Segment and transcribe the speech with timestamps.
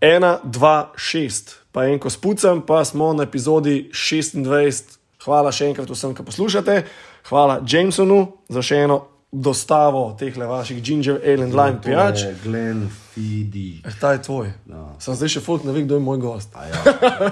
[0.00, 4.98] 1, 2, 6, pa en ko spucam, pa smo na epizodi 26.
[5.24, 6.82] Hvala še enkrat vsem, ki poslušate.
[7.28, 8.98] Hvala Jamesonu za še eno
[9.32, 12.22] dostavo teh vaših ginger ale and lime pijač.
[12.44, 13.82] Glen Fidi.
[13.84, 14.46] Eh, Ta je tvoj.
[14.70, 14.84] Ja.
[14.98, 16.54] Sem zdaj še folk, ne vem, kdo je moj gost.
[16.56, 16.80] A Ja.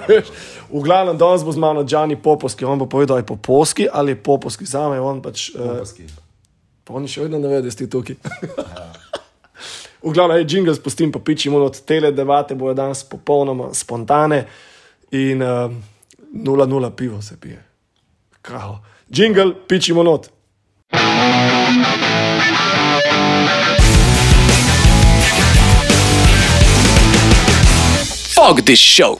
[0.73, 4.11] V glavnem, danes bo z mano Džani Popovski, on bo povedal, ali je Popovski ali
[4.13, 5.49] je Popovski zame, on pač.
[5.55, 6.05] Uh, Popovski.
[6.83, 8.19] pa oni še vedno ne vedo, da ste tukaj.
[10.03, 14.45] v glavnem, je jingle spustim, pa pičimo od tele debate, bojo danes popolnoma spontane
[15.11, 15.71] in uh,
[16.33, 17.63] 0-0 pivo se pije.
[18.41, 18.79] Kao.
[19.09, 20.29] Jingle, pičimo not.
[28.35, 29.17] Fuck this show.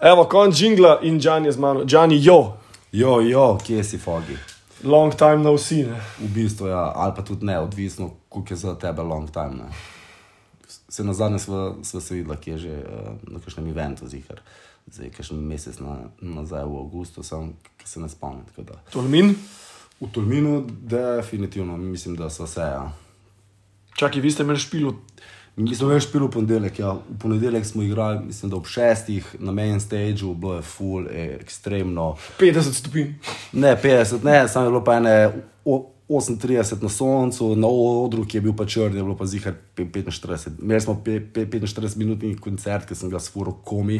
[0.00, 1.84] Evo, konc jingla in Džan je z mano.
[1.84, 2.58] Džani, jo,
[2.92, 4.36] Jo, jo, kje si fogi?
[4.84, 5.84] Long time no see.
[5.86, 6.00] Ne?
[6.18, 9.54] V bistvu, ja, ali pa tudi ne, odvisno, koliko je za tebe long time.
[9.54, 9.68] Ne.
[10.88, 14.40] Se na zadnje sva, sva se videla, ki je že uh, na kakšnem eventu, zihar.
[14.88, 18.44] Zdaj, kakšen mesec na, nazaj v avgustu, sem, ki se ne spomnim.
[18.56, 18.80] da.
[18.92, 19.34] Tolmin,
[20.00, 22.60] V Tolminu, definitivno, mislim, da so vse.
[22.60, 22.92] Ja.
[23.96, 24.94] čakaj, vi ste imeli špilu.
[25.58, 26.78] Mi smo več pili v ponedeljek.
[26.78, 26.92] Ja.
[26.94, 31.38] V ponedeljek smo igrali, mislim, da ob šestih na main stageu, bilo je full, je
[31.40, 32.12] ekstremno.
[32.38, 33.14] 50 stopinj.
[33.52, 35.14] Ne, 50, ne, samo je bilo pa ene
[35.64, 39.52] o- 38 na soncu, na odru, ki je bil pa črn, je bilo pa zihar
[39.76, 40.62] pe- 45.
[40.62, 43.98] Imeli smo pe- pe- 45-minutni koncert, ki sem ga sfuro komi,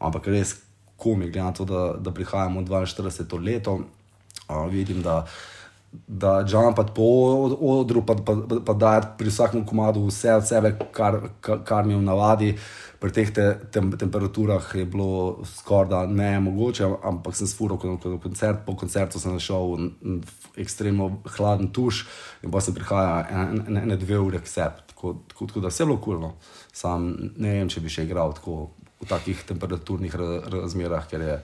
[0.00, 0.56] ampak res
[0.96, 3.44] komi, glede na to, da, da prihajamo v 42.
[3.44, 3.80] leto.
[4.48, 5.26] A, vidim, da
[5.92, 10.46] da jumpat po od- odru, pa, pa, pa, pa da pri vsakem komadu vse od
[10.46, 12.50] sebe, kar, kar, mi je v navadi.
[13.00, 18.64] Pri teh te, tem, temperaturah je bilo skoraj ne mogoče, ampak sem sfuro ko koncert.
[18.66, 20.20] Po koncertu sem šel v
[20.56, 22.06] ekstremno hladen tuš
[22.42, 23.24] in pa sem prihajal
[23.68, 24.80] ene, ene dve ure k sebi.
[24.88, 26.34] Tako, tako, tako da vse je bilo kulno.
[26.72, 28.70] Sam ne vem, če bi še igral tako
[29.00, 31.40] v takih temperaturnih ra- razmerah, ker je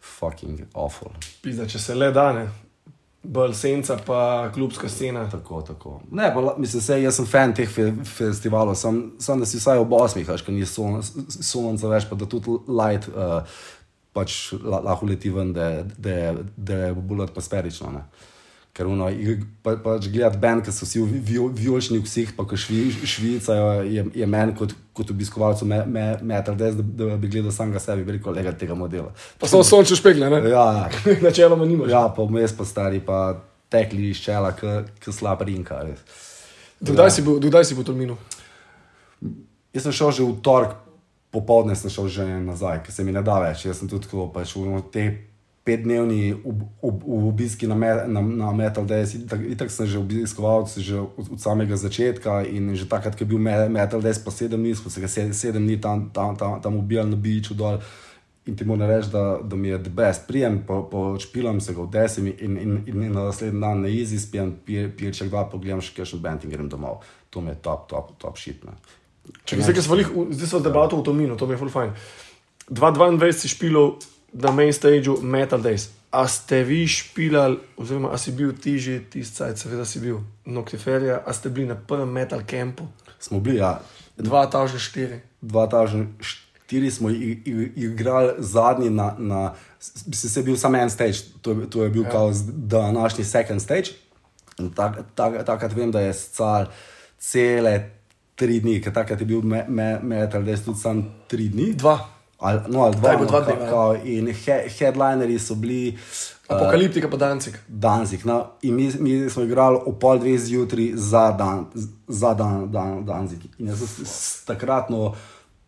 [0.00, 1.10] fucking awful.
[1.42, 2.46] Pizda, če se le da, ne.
[3.24, 4.20] Bolj senca, pa
[4.54, 5.28] klubska scena.
[5.30, 6.00] Tako, tako.
[6.10, 9.78] Ne, pa, mislim, sej, jaz sem fan teh fe, festivalov, sem, sem da si vsaj
[9.78, 13.44] ob osmih, až, ker ni son, sonca več, pa da tudi light uh,
[14.12, 15.86] pač la- lahko leti ven, da, je-
[16.82, 17.92] je bolj atmosferično.
[17.94, 18.02] Ne.
[18.72, 19.04] Ker uno,
[19.60, 24.28] pa, pač gledati bend, ki so vsi vijolični vseh, pa ko švi, švicajo, je, je
[24.32, 28.14] meni kot, kot obiskovalcu me, me, metal des, da, da bi gledal samega sebe, bi
[28.16, 29.10] rekel, lega tega modela.
[29.36, 30.40] Pa so sončne špegle, ne?
[30.48, 30.88] Ja,
[31.26, 31.92] Načeloma nimaš.
[31.92, 33.18] ja pa vmes pa stari, pa
[33.72, 35.82] tekli iz čela, kot slab rinka.
[36.80, 38.16] Dokdaj si bil, si bil v Tolminu?
[39.72, 40.72] Jaz sem šel že v torek,
[41.28, 43.66] popoldne sem šel že nazaj, ker se mi ne da več.
[43.68, 45.06] Jaz sem tudi tako, pač v te
[45.64, 47.74] petdnevni ob, ob, obiski na,
[48.06, 52.42] na, na Metal Days, itak, itak sem že obiskoval se že od, od samega začetka
[52.42, 55.08] in že takrat, ko je bil Me- Metal Days, pa sedem dni, smo se ga
[55.08, 57.78] sedem, sedem dni tam, tam, tam, tam ubijali na biču dol.
[58.42, 60.26] In ti moram reči, da, da mi je the best.
[60.26, 63.88] Prijem, po, po se ga v desim in, in, in, in na naslednji dan na
[63.88, 67.06] izi spijem, pijem dva, pogledam še kakšen band in grem domov.
[67.30, 68.58] To mi je top, top, top shit.
[68.66, 68.74] Ne.
[69.46, 71.94] Če zdaj, smo, lih, zdaj smo debato v Tolminu, to mi je full fajn.
[72.66, 73.94] 2022 si špilal
[74.32, 75.88] na main stageu Metal Days.
[76.10, 80.16] A ste vi špilali, oziroma a si bil ti že tisti cajt, seveda si bil
[80.44, 82.84] Noctiferija, a ste bili na prvem metal campu,
[83.18, 83.80] Smo bili, ja,
[84.18, 85.20] 2004.
[85.42, 89.54] 2004 smo i- i- igrali zadnji na, na
[90.12, 91.12] se je bil samo en stage,
[91.42, 92.10] to, je- to je bil ja.
[92.10, 93.90] kao z- današnji second stage.
[94.58, 96.66] In tak, tak, takrat vem, da je scal
[97.18, 97.90] cele
[98.34, 101.72] tri dni, ker takrat je bil me, me, metal, da je tudi sam tri dni.
[101.74, 102.08] Dva.
[102.42, 103.70] Ali, no, ali dva, bil dva no, ka- dneva, ja.
[103.70, 105.94] kao, in he, headlinerji so bili
[106.48, 107.54] Apokaliptika pa Dancik.
[107.68, 108.24] Danzig.
[108.24, 111.66] No, in mi, mi smo igrali ob pol dveh zjutraj za, dan,
[112.08, 113.46] za dan, dan, Danzig.
[113.58, 115.14] In jaz sem s- takratno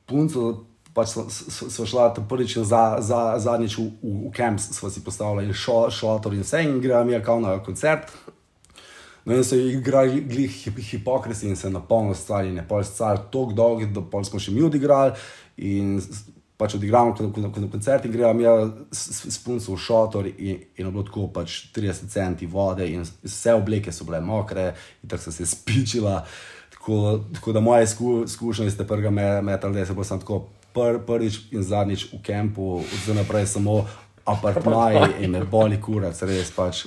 [0.05, 0.65] punco.
[0.95, 5.89] Pač so šla prvič za, za, zadnjič v, v, v kamp, smo si postavili šo,
[5.91, 8.13] šotor in vse, in gremo mi kao na koncert.
[9.25, 13.19] No, in so igrali glih hip, hipokrisi in se na polno stvari, ne pol stvar
[13.25, 15.17] tako dolg, da pol smo še mi odigrali
[15.57, 15.99] in
[16.57, 17.15] pač odigramo
[17.71, 18.45] koncert in gremo mi
[18.91, 23.55] s, s, punco v šotor in, in bilo tako pač 30 centi vode in vse
[23.55, 24.73] obleke so bile mokre
[25.03, 26.25] in tako so se spičila.
[26.75, 30.45] Tako, tako da moje izku, izkušnje iz tega me, metal, da se bo sem tako
[30.75, 33.87] pr, prvič in zadnjič v kampu, od zdaj naprej samo
[34.25, 36.85] apartmaji in me boli kurac, res pač,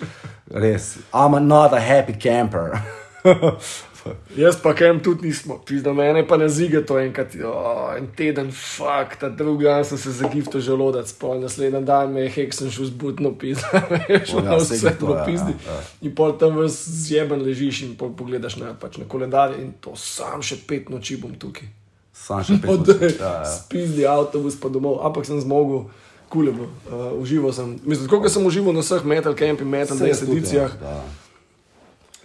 [0.52, 0.98] res.
[1.14, 2.78] I'm not a happy camper.
[4.38, 8.52] Jaz pa kem tudi nismo, pizda mene pa ne zige to enkrat, oh, en teden,
[8.52, 12.86] fuck, ta drugi dan sem se zagiftal želodec, pol naslednji dan me je heksen šel
[12.92, 15.54] zbudno pizda, veš, O ja, vse to, ja, pizdi.
[15.68, 15.80] ja.
[16.02, 19.96] In pol tam vas zjeben ležiš in pol pogledaš na, pač na koledar in to
[19.96, 21.70] sam še pet noči bom tukaj.
[22.14, 23.22] Sam še pet Odej, minut.
[23.22, 23.54] Ja, ja.
[23.54, 25.86] spizdi avtobus pa domov, ampak sem zmogel,
[26.32, 27.78] kule bo, uh, užival sem.
[27.84, 30.98] Mislim, koliko sem užival na vseh metal camp in metal edicijah, ja,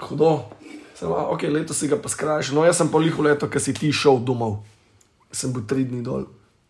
[0.08, 0.32] hudo.
[1.02, 3.58] Sem, a, ok, letos si ga pa skrajšal, no jaz sem pa liho leto, ker
[3.60, 4.60] si ti šel domov.
[5.34, 6.28] Sem bil tri dni dol.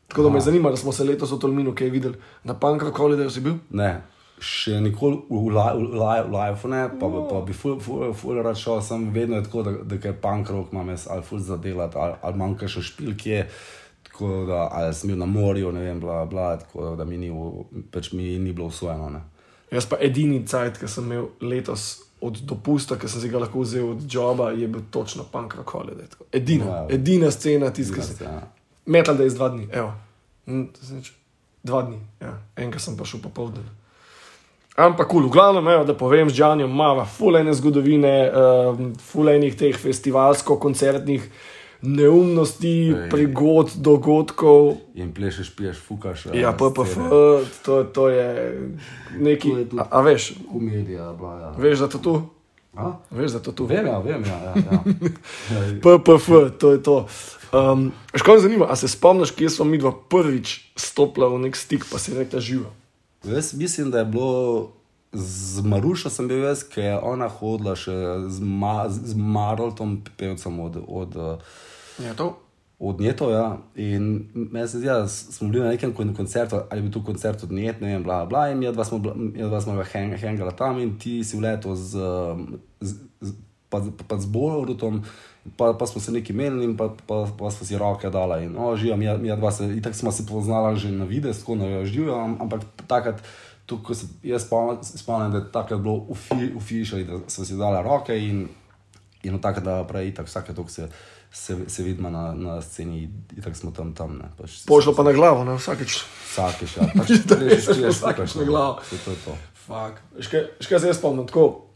[0.09, 2.17] Tako da me zanima, da smo se letos v Tolminu kaj videli.
[2.45, 3.59] Na Pankra Holiday si bil?
[3.77, 3.91] Ne,
[4.41, 9.11] še nikoli v live ne, pa, bi- pa bi ful, ful, ful rad šel, sem
[9.13, 12.41] vedno je tako, da, da kaj punk rock imam jaz ali ful zadelati, ali, ali
[12.41, 13.45] manjka še špilke.
[14.09, 17.31] Tako da, ali sem bil na morju, ne vem, bla, bla, tako da mi ni,
[17.33, 19.09] v- pač mi ni bilo usvojeno.
[19.15, 19.23] Ne.
[19.73, 23.61] Jaz pa edini cajt, ki sem imel letos od dopusta, ki sem si ga lahko
[23.61, 26.07] vzel od joba, je bil točno Pankra Holiday.
[26.09, 26.25] Tako.
[26.33, 26.87] Edina, Ja.
[26.91, 28.25] edina scena, tiska se.
[28.25, 28.43] Ja.
[28.87, 29.93] Metal Days dva dni, evo.
[30.47, 30.65] Hm,
[31.63, 32.33] Dva dni, ja.
[32.57, 33.63] enkrat sem pa šel popoldne.
[34.77, 35.29] Ampak, kul, cool.
[35.29, 41.23] v glavnem, evo, da povem, z Džanjem imamo fulejne zgodovine, uh, fulejnih teh festivalsko-koncertnih
[41.83, 43.11] neumnosti, Ej.
[43.11, 44.77] prigod, dogodkov.
[44.95, 46.27] In plešeš, piješ, fukaš.
[46.35, 46.97] Ja, PPF,
[47.65, 48.29] to, to je
[49.19, 49.51] neki.
[49.51, 51.51] To je A, a veš, Komedija, bla, ja.
[51.59, 52.15] veš, da to tu?
[52.77, 52.97] A?
[53.11, 53.67] Veš, da to tu?
[53.67, 54.39] Vem, ja, vem, ja.
[54.45, 54.79] ja, ja.
[55.85, 57.07] PPF, to je to.
[57.53, 61.57] Um, Škoda me zanima, a se spomniš, kje smo mi dva prvič stopila v nek
[61.57, 62.73] stik, pa si rekla živo.
[63.25, 64.73] Jaz mislim, da je bilo
[65.13, 67.93] z Marušo, sem bil jaz, ki je ona hodila še
[68.29, 71.13] z, Ma, z Marltom, pevcem od, od,
[71.99, 72.39] Je to?
[72.79, 73.31] od Njeto.
[73.31, 73.59] Ja.
[73.75, 77.05] In meni se zdi, da smo bili na nekem kon- koncertu, ali je bil tu
[77.05, 78.49] koncert od Njet, ne vem, bla, bla.
[78.49, 81.77] In mi dva smo, bila- midva smo ga heng, hengala tam in ti si vletel
[81.77, 82.01] z,
[82.81, 83.31] z, z
[83.71, 83.79] pa,
[84.09, 85.03] pa z Borutom.
[85.57, 88.47] Pa, pa smo se neki menili, in pa, pa, pa smo si roke dali.
[88.47, 91.55] In, o, živa, mi, mi dva se, itak smo se poznala že na videz, tako
[91.59, 93.19] na živo, am- ampak takrat,
[93.67, 94.47] tu, ko se jaz
[94.97, 98.47] spomnim, da je takrat bilo v, fi, v fiši, da smo si dali roke in,
[99.23, 100.89] in od takrat naprej, itak vsake tok se,
[101.33, 104.19] se, se vidimo na, na sceni, itak smo tam tam.
[104.19, 106.03] Ne, pač, Pošlo pa na glavo, ne vsakeč.
[106.33, 106.89] Vsakeč, ja.
[106.99, 108.81] Pač, plešeš, piješ, Vsakič fukaš, na glavo.
[110.19, 111.73] Škaj se jaz spomnim, tako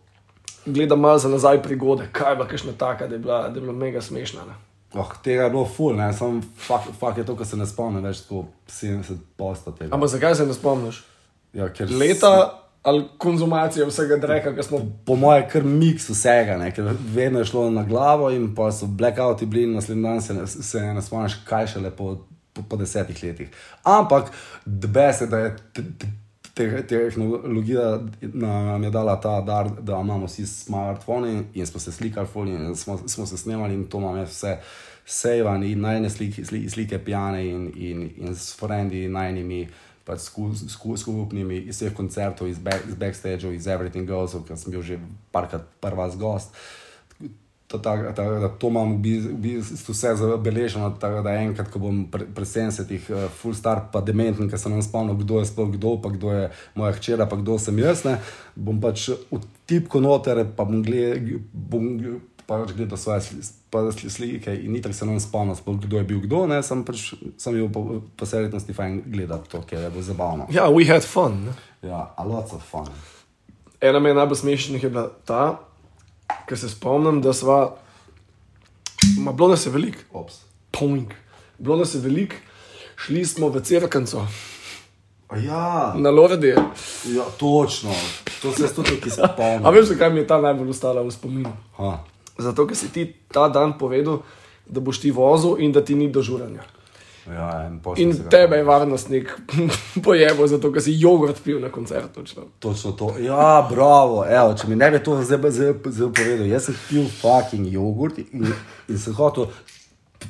[0.66, 3.60] gledam malo za nazaj prigode, kaj je bila kakšna taka, da je bila, da je
[3.60, 4.44] bila mega smešna.
[4.44, 4.54] Ne?
[4.94, 8.04] Oh, tega je bilo ful, ne, samo fakt fak je to, kar se ne spomnim
[8.04, 9.94] več, tako 70 posta tega.
[9.94, 11.02] Ampak zakaj se ne spomniš?
[11.52, 14.78] Ja, Leta ali konzumacija vsega dreka, ki smo.
[15.06, 16.84] po mojem, kar miks vsega, ne, ker
[17.14, 20.46] vedno je šlo na glavo in pa so blackouti bili in naslednji dan se, ne-
[20.46, 23.48] se ne spomniš, kaj šele po, po, po desetih letih.
[23.82, 24.30] Ampak,
[24.66, 26.06] debes je, da je te- te-
[26.54, 32.26] te- tehnologija nam je dala ta dar, da imamo vsi smartphone in smo se slikali,
[32.26, 34.56] ful in smo, smo se snemali in to imamo vse.
[35.06, 39.68] Sejvan in najne slike, slike, pijane in, in, in s frendi najnimi,
[40.06, 44.54] pač sku, sku, skupnimi iz vseh koncertov, iz, back, iz backstageov, iz Everything Goes, ker
[44.54, 45.02] sem bil že
[45.34, 46.54] parkrat prva z gost.
[47.66, 52.04] To, tak, tak, da to imam v bistvu vse zabeleženo, tako da enkrat, ko bom
[52.06, 55.74] pre, pri 70-ih, uh, full star, pa dementen, ker sem nam spomnil, kdo je sploh
[55.74, 56.44] kdo, pa kdo je
[56.78, 58.20] moja hčera, pa kdo sem jaz, ne,
[58.54, 64.54] bom pač v tipko noter, pa bom gledal, pač gledal svoje sli, pa sli, slike
[64.54, 67.12] in nitak se nam spomnil, sploh kdo je bil kdo, ne, sem pač,
[67.42, 70.46] sem bil po, po serjetnosti fajn gledati to, ker je bilo zabavno.
[70.54, 71.44] Ja, we had fun.
[71.48, 71.56] Ne?
[71.88, 72.86] Ja, a lots of fun.
[73.80, 75.58] Ena me najbolj smešnih je bila ta,
[76.46, 77.76] ker se spomnim, da sva.
[79.18, 80.40] Ma bilo nas je veliko, Ops.
[80.70, 81.12] poing.
[81.58, 82.36] Bilo nas je veliko,
[82.96, 84.26] šli smo v Cerkanco,
[85.46, 86.54] ja, na Lordi.
[87.04, 87.90] ja, točno,
[88.42, 89.66] to se tudi tukaj spomnim.
[89.66, 91.52] A veš, zakaj mi je ta najbolj ostala v spominu?
[91.76, 91.98] Ha.
[92.38, 94.22] Zato, ker si ti ta dan povedal,
[94.66, 96.64] da boš ti vozil in da ti ni dožuranja.
[97.26, 99.32] Ja, in, tebe je varnostnik
[100.04, 102.20] pojeval, zato ker si jogurt pil na koncertu.
[102.20, 102.42] točno.
[102.58, 103.14] Točno to.
[103.18, 104.22] Ja, bravo.
[104.28, 108.18] Evo, če mi ne bi to zdaj, zdaj, zdaj povedal, jaz sem pil fucking jogurt
[108.18, 108.52] in,
[108.88, 109.50] in sem hotel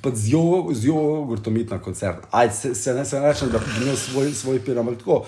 [0.03, 2.27] pa z, jo, z jogurtom iti na koncert.
[2.31, 5.25] Aj, se, se ne se rečem, da bi imel svoj, svoj pir, ampak tako.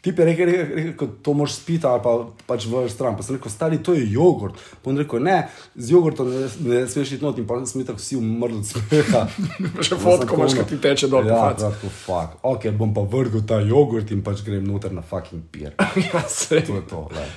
[0.00, 2.14] Ti bi rekel, rekel, rekel, to moraš spiti ali pa
[2.46, 3.16] pač v stran.
[3.16, 4.56] Pa sem rekel, stari, to je jogurt.
[4.80, 5.42] Pa on rekel, ne,
[5.76, 9.26] z jogurtom ne, ne smeš iti not in pa smo tako vsi umrli od smeha.
[9.90, 12.40] Še fotko imaš, ki ti teče dol Ja, tako, fuck.
[12.48, 15.76] Ok, bom pa vrgel ta jogurt in pač grem noter na fucking pir.
[16.10, 16.64] Ja, sej.
[16.66, 17.04] To je to.
[17.12, 17.28] Le.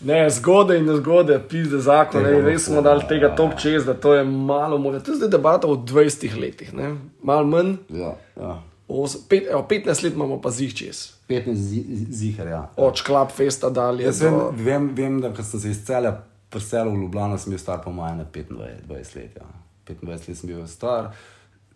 [0.00, 4.14] Ne, zgode in zgode, pizde zakon, ne, res smo dali tega top čez, da to
[4.16, 5.00] je malo more.
[5.04, 6.94] To je zdaj debata o 20 letih, ne?
[7.22, 8.54] malo manj, Ja, ja.
[8.92, 11.12] Os, pet, evo, 15 let imamo pa zih čez.
[11.28, 12.70] 15 zi- ziher, ja.
[12.76, 14.04] Od šklap festa dalje.
[14.04, 16.16] Jaz vem, do- vem, vem da sem se iz celja
[16.48, 18.48] preselil v Ljubljano, sem bil star po mojem 25
[18.88, 19.36] 20 let.
[19.36, 19.46] Ja.
[19.86, 21.12] 25 let sem bil star,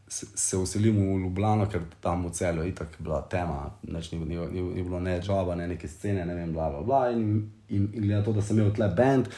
[0.08, 4.18] se, se vselim v Ljubljano, ker tam v celju je itak bila tema, nič ni,
[4.20, 7.10] ni, ni, ni bilo ne joba, ne neke scene, ne vem, bla, bla, bla.
[7.10, 7.22] In,
[7.68, 9.30] in, in glede na to, da sem imel tle band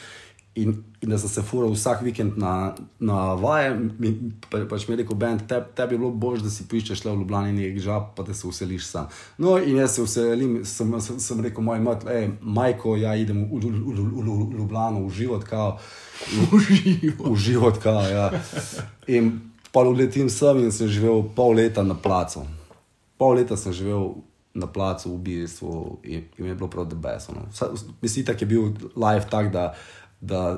[0.57, 4.13] in, in da sem se fural vsak vikend na, na vaje, mi,
[4.49, 7.13] pa, pač mi je rekel, Ben, te, tebi je bilo bolj, da si poiščeš le
[7.13, 9.11] v Ljubljani nekaj žab, pa da se useliš sam.
[9.37, 13.43] No, in jaz se uselim, sem, sem, sem rekel, moj mat, ej, majko, ja idem
[13.51, 15.77] v, v, v, v, v Ljubljano, v život, kao.
[16.51, 17.27] V život.
[17.29, 18.31] V život, kao, ja.
[19.05, 19.35] In
[19.71, 22.47] pa uletim sem in sem živel pol leta na placu.
[23.21, 24.15] Pol leta sem živel
[24.57, 27.45] na placu v bistvu in, in mi je bilo prav debesno.
[28.01, 29.75] Mislim, da je bil live tak, da
[30.21, 30.57] da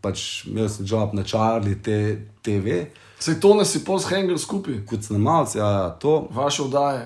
[0.00, 1.98] pač imel sem job na Charlie te,
[2.42, 2.86] TV.
[3.20, 4.80] Se to ne si pol s Hengel skupaj?
[4.88, 6.28] Kot snemalci, ja, to.
[6.32, 7.04] Vaše vdaje.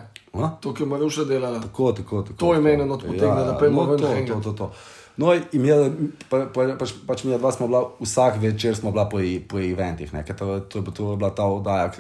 [0.61, 1.61] To, ki je Maruša delala.
[1.61, 2.39] Tako, tako, tako.
[2.39, 4.71] To je meni not potegne, ja, da pojmo no, to, to, to, to.
[5.19, 5.77] No, in je,
[6.31, 9.59] pa, pa, pač, pač mi je dva smo bila, vsak večer smo bila po, po
[9.59, 11.91] eventih, ne, to, to, to je bila ta oddaja,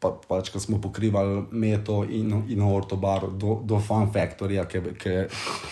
[0.00, 5.08] pa, pač, ko smo pokrivali meto in, in ortobar do, do Fun Factorja, ki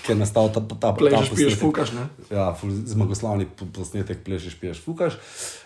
[0.09, 2.09] je nastal ta ta ta ta piješ, fukaš, ne?
[2.33, 2.49] Ja,
[2.95, 5.21] zmagoslavni posnetek plešeš, piješ, fukaš.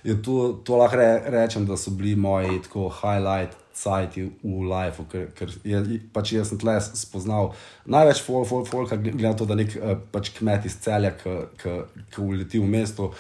[0.05, 3.57] In to, to lahko re, rečem, da so bili moji tako highlight.
[3.79, 7.53] Cajti v life, ker, ker je, pač jaz sem tle spoznal
[7.87, 12.67] največ folka, glede na to, da nek eh, pač kmet iz celja, ki uleti v
[12.67, 13.13] mesto,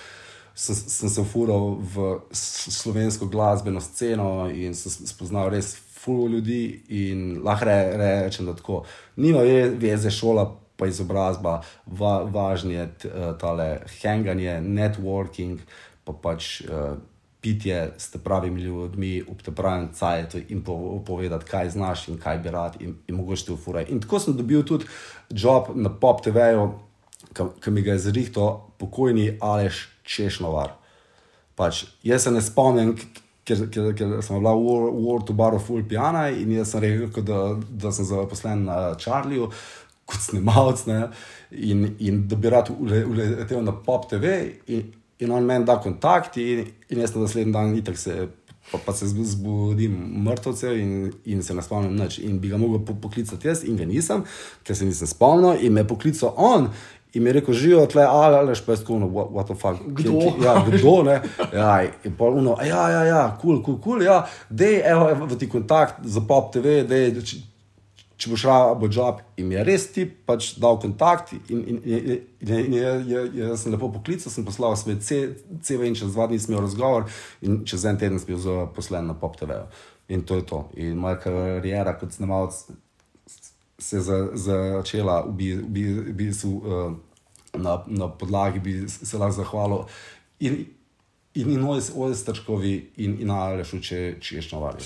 [0.58, 6.82] sem, sem se fural v slovensko glasbeno sceno in sem spoznal res fulo ljudi.
[6.88, 8.82] In lahko re, rečem, da tako.
[9.16, 9.44] Nima
[9.78, 10.48] veze šola,
[10.78, 13.68] pa izobrazba, va, važni je uh, tale
[14.00, 15.62] hanganje, networking,
[16.04, 16.58] pa pač.
[16.66, 16.98] Uh,
[17.38, 20.74] Pitje s pravimi ljudmi, ob te pravem cajtu in po,
[21.06, 23.86] povedati, kaj znaš in kaj bi rad, in, in mogoče ti ufuraj.
[23.94, 24.88] In tako sem dobil tudi
[25.30, 26.64] job na Pop TV-ju,
[27.62, 28.48] ki mi ga je zrihto
[28.82, 30.74] pokojni Aleš češnovar.
[31.58, 32.94] Pač, jaz se ne spomnim,
[33.48, 37.24] ker, ker, ker sem bila v World of Baru full piana in jaz sem rekel,
[37.26, 37.42] da,
[37.84, 39.50] da sem zaposlen na Charlieju
[40.08, 40.84] kot snimalec
[41.50, 44.34] in, in da bi rad uletel na Pop TV
[44.66, 48.28] in, in on meni da kontakt in, in jaz na naslednji dan itak se.
[48.68, 49.94] Pa, pa se zbudim
[50.26, 50.90] mrtvce in,
[51.24, 52.18] in se ne spomnim nič.
[52.20, 54.26] In bi ga mogel po, poklicati jaz, in ga nisem,
[54.60, 56.68] ker se nisem spomnil, in me je poklical on.
[57.12, 59.80] In mi je rekel, živijo tle, ali ali pa je skoro, what the fuck.
[59.86, 60.18] Kdo?
[60.18, 61.22] Ki, ja, kdo ne.
[61.52, 65.48] Ja, in pa uno, ja, ja, ja, kul, kul, kul, ja, dej, evo, evo ti
[65.48, 67.38] kontakt za pop TV, dej, če,
[68.18, 69.22] če boš šel, bo job.
[69.40, 73.22] In mi je res ti pač dal kontakt in, in, in, in, in je, je,
[73.40, 77.08] je, sem lepo poklical, sem poslal svoj CV in čez dva dni sem imel razgovor
[77.40, 79.62] in čez en teden sem bil zaposlen na pop TV.
[80.12, 80.66] In to je to.
[80.76, 82.66] In moja karijera kot snemalec
[83.78, 86.92] se za, začela v bistvu uh,
[87.54, 89.84] na, na podlagi, bi se lahko zahvalil.
[90.40, 90.66] In,
[91.34, 94.82] In in oj, oj, strčkovi, in in ali še če češ novali.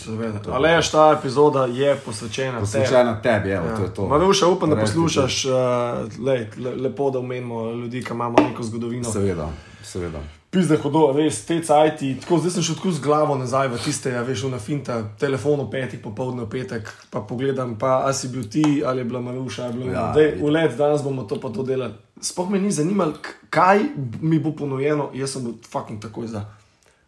[0.53, 3.77] Ale je ta epizoda je posvečena, posvečena tebi, evo, ja.
[3.77, 4.09] to je to.
[4.11, 9.13] Maruša, upam, da poslušaš, uh, lej, le, lepo, da omenimo ljudi, ki imamo neko zgodovino.
[9.13, 9.49] Seveda,
[9.83, 10.21] seveda.
[10.53, 14.11] Pizde hodo, veš, te cajti, tako zdaj sem šel tako z glavo nazaj v tiste,
[14.13, 18.29] ja, veš, na finta, telefon v petih, popoldne v petek, pa pogledam, pa a si
[18.29, 21.25] bil ti, ali je bila Maruša, ali je bila ja, Dej, v let, danes bomo
[21.25, 21.97] to pa to delali.
[22.21, 23.17] Sploh me ni zanimalo,
[23.49, 23.81] kaj
[24.21, 26.45] mi bo ponujeno, jaz sem bil fucking takoj za.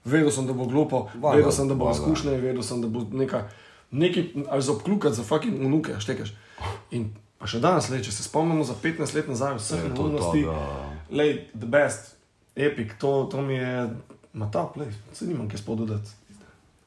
[0.09, 3.05] Vedel sem, da bo glupo, Vada, vedel sem, da bo izkušnja, vedel sem, da bo
[3.13, 3.45] nekaj,
[3.93, 6.33] nekaj ali za obklukati za fucking unuke, štekaš.
[6.97, 10.49] In pa še danes, le, če se spomnimo za 15 let nazaj, vse neumnosti,
[11.13, 12.14] le, the best
[12.57, 13.89] epic, to, to mi je,
[14.35, 16.11] ima ta play, se nimam kaj spododati.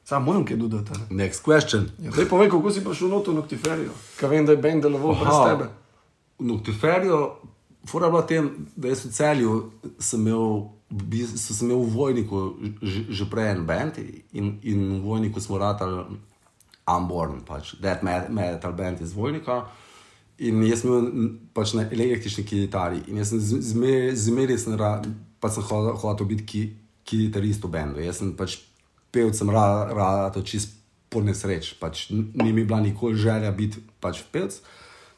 [0.04, 0.90] Sam moram kaj dodati.
[1.10, 1.24] Ne?
[1.24, 1.84] Next question.
[2.02, 5.14] Ja, Zdaj povej, kako si prišel noto v Noctiferijo, kaj vem, da je Ben deloval
[5.20, 5.66] brez tebe.
[6.38, 7.40] V Noctiferijo,
[7.88, 9.58] fura bila tem, da jaz v celju
[9.98, 10.70] sem imel,
[11.36, 12.40] sem imel v vojniku
[12.82, 14.00] že, že prej en band
[14.32, 16.04] in, in v vojniku smo ratali
[16.88, 19.66] Unborn, pač Dead Metal Band iz vojnika.
[20.38, 25.04] In jaz sem bil pač na električni kitari in jaz sem zmeraj zmer,
[25.40, 26.62] pa sem hotel biti ki,
[27.04, 28.02] kitarist v bendu.
[28.02, 28.58] Jaz sem pač
[29.14, 30.76] pel, sem rad, rad čist
[31.08, 31.74] po nesreč.
[31.80, 34.60] Pač, ni mi bila nikoli želja biti pač pevc,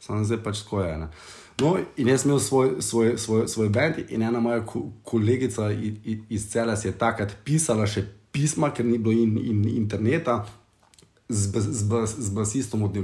[0.00, 0.96] samo zdaj pač tako je.
[1.04, 1.10] Ne.
[1.60, 4.62] No, in jaz sem imel svoj, svoj, svoj, svoj bend in ena moja
[5.04, 5.68] kolegica
[6.28, 10.44] iz, cela si je takrat pisala še pisma, ker ni bilo in, in interneta.
[11.30, 12.96] Z, z, z, z basistom od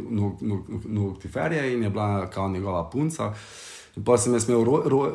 [0.86, 3.34] Noctiferija in je bila kao njegova punca.
[4.04, 4.64] Pa sem jaz imel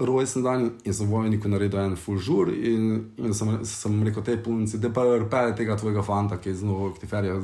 [0.05, 4.79] rojsten dan in sem vojniku naredil en fulžur in, in sem, sem rekel tej punci,
[4.81, 7.37] da pa repere tega tvojega fanta, ki je zelo aktiferija,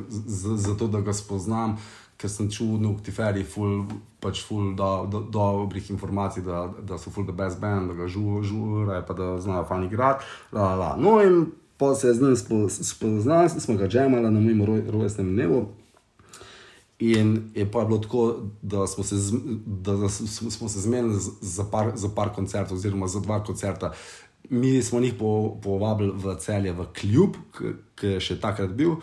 [0.66, 1.78] zato da ga spoznam,
[2.18, 3.84] ker sem čudno aktiferij, ful,
[4.20, 8.10] pač ful do, do, dobrih informacij, da, da so ful the best band, da ga
[8.10, 10.26] žurajo, pa da znajo fani igrati.
[10.98, 12.36] No in pa se z njim
[12.70, 15.68] spoznal, smo ga džemali na mojem rojstnem dnevu.
[17.00, 19.16] In je pa bilo tako, da smo se,
[19.66, 20.10] da
[20.50, 23.94] smo se zmenili za par, za par koncertov, oziroma za dva koncerta
[24.50, 27.36] mi smo njih po- povabili v celje, v kljub,
[27.96, 28.98] ki je še takrat bil.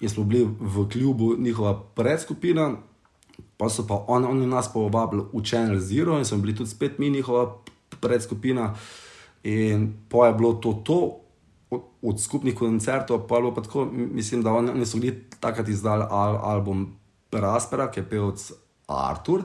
[0.00, 2.76] In smo bili v klubu njihova predskupina,
[3.56, 6.98] pa so pa on, oni nas povabili v Channel Zero in smo bili tudi spet
[6.98, 7.56] mi njihova
[8.00, 8.74] predskupina.
[9.44, 10.98] In po je bilo to, to
[11.70, 15.24] od, od skupnih koncertov, pa je bilo pa tako, mislim, da oni, oni so bili
[15.40, 16.97] takrat izdali al, album
[17.32, 18.52] Raspera, ki je pevc
[18.88, 19.44] Artur.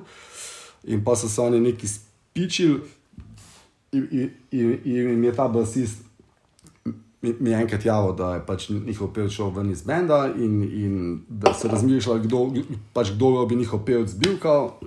[0.87, 2.81] In pa so se oni neki spičili,
[3.91, 6.03] in, in, in, in je ta basist
[7.23, 10.63] mi, mi je enkrat javil, da je pač njihov pevec šel ven iz benda in,
[10.63, 10.95] in
[11.29, 12.41] da so razmišljali, kdo,
[12.93, 14.35] pač kdo bi njihov pevec bil.
[14.39, 14.79] Kao.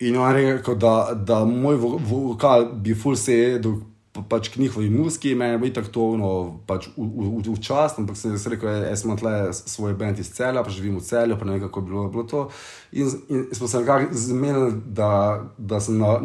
[0.00, 3.78] In on je rekel, da, da moj vo- vokal bi ful se jedel
[4.12, 8.32] pa- pač k njihovi muski, meni je tako to no, pač v, čast, ampak sem
[8.32, 11.44] jaz rekel, "Ja, jaz imam tle svoj bend iz celja, pa živim v celju, pa
[11.44, 12.48] ne vem kako je bilo, bilo to.
[12.92, 16.20] In, in smo se nekako zmenili, da, da sem na,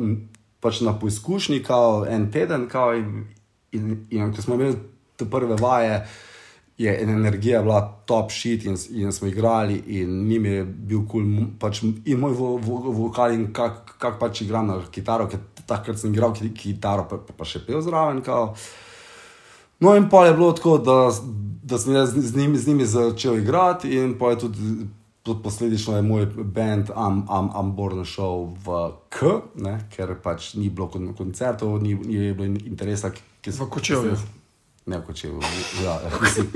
[0.59, 3.25] pač na poizkušnji, kao en teden, kao in,
[3.71, 4.75] in, in ko smo imeli
[5.15, 6.05] te prve vaje,
[6.77, 11.45] je energija bila top shit in, in smo igrali, in njim je bil kul, cool,
[11.59, 15.99] pač, in moj vo, vo, vokal, in kako kak pač igram na kitaro, ker takrat
[15.99, 18.21] sem igral ki- kitaro, pa, pa, pa še pel zraven.
[18.21, 18.55] Kao.
[19.79, 20.97] No, in pa je bilo tako, da,
[21.63, 24.87] da sem jaz z njimi, z njimi začel igrati, in pa je tudi,
[25.43, 28.77] posledično je moj band Am, Am, Amborn šel v
[29.09, 33.11] K, ne, ker pač ni bilo kon- koncertov, ni, ni bilo in- interesa.
[33.11, 34.15] ki- V Kočevju.
[34.85, 35.29] Ne, kot če
[35.83, 36.47] ja, mislim.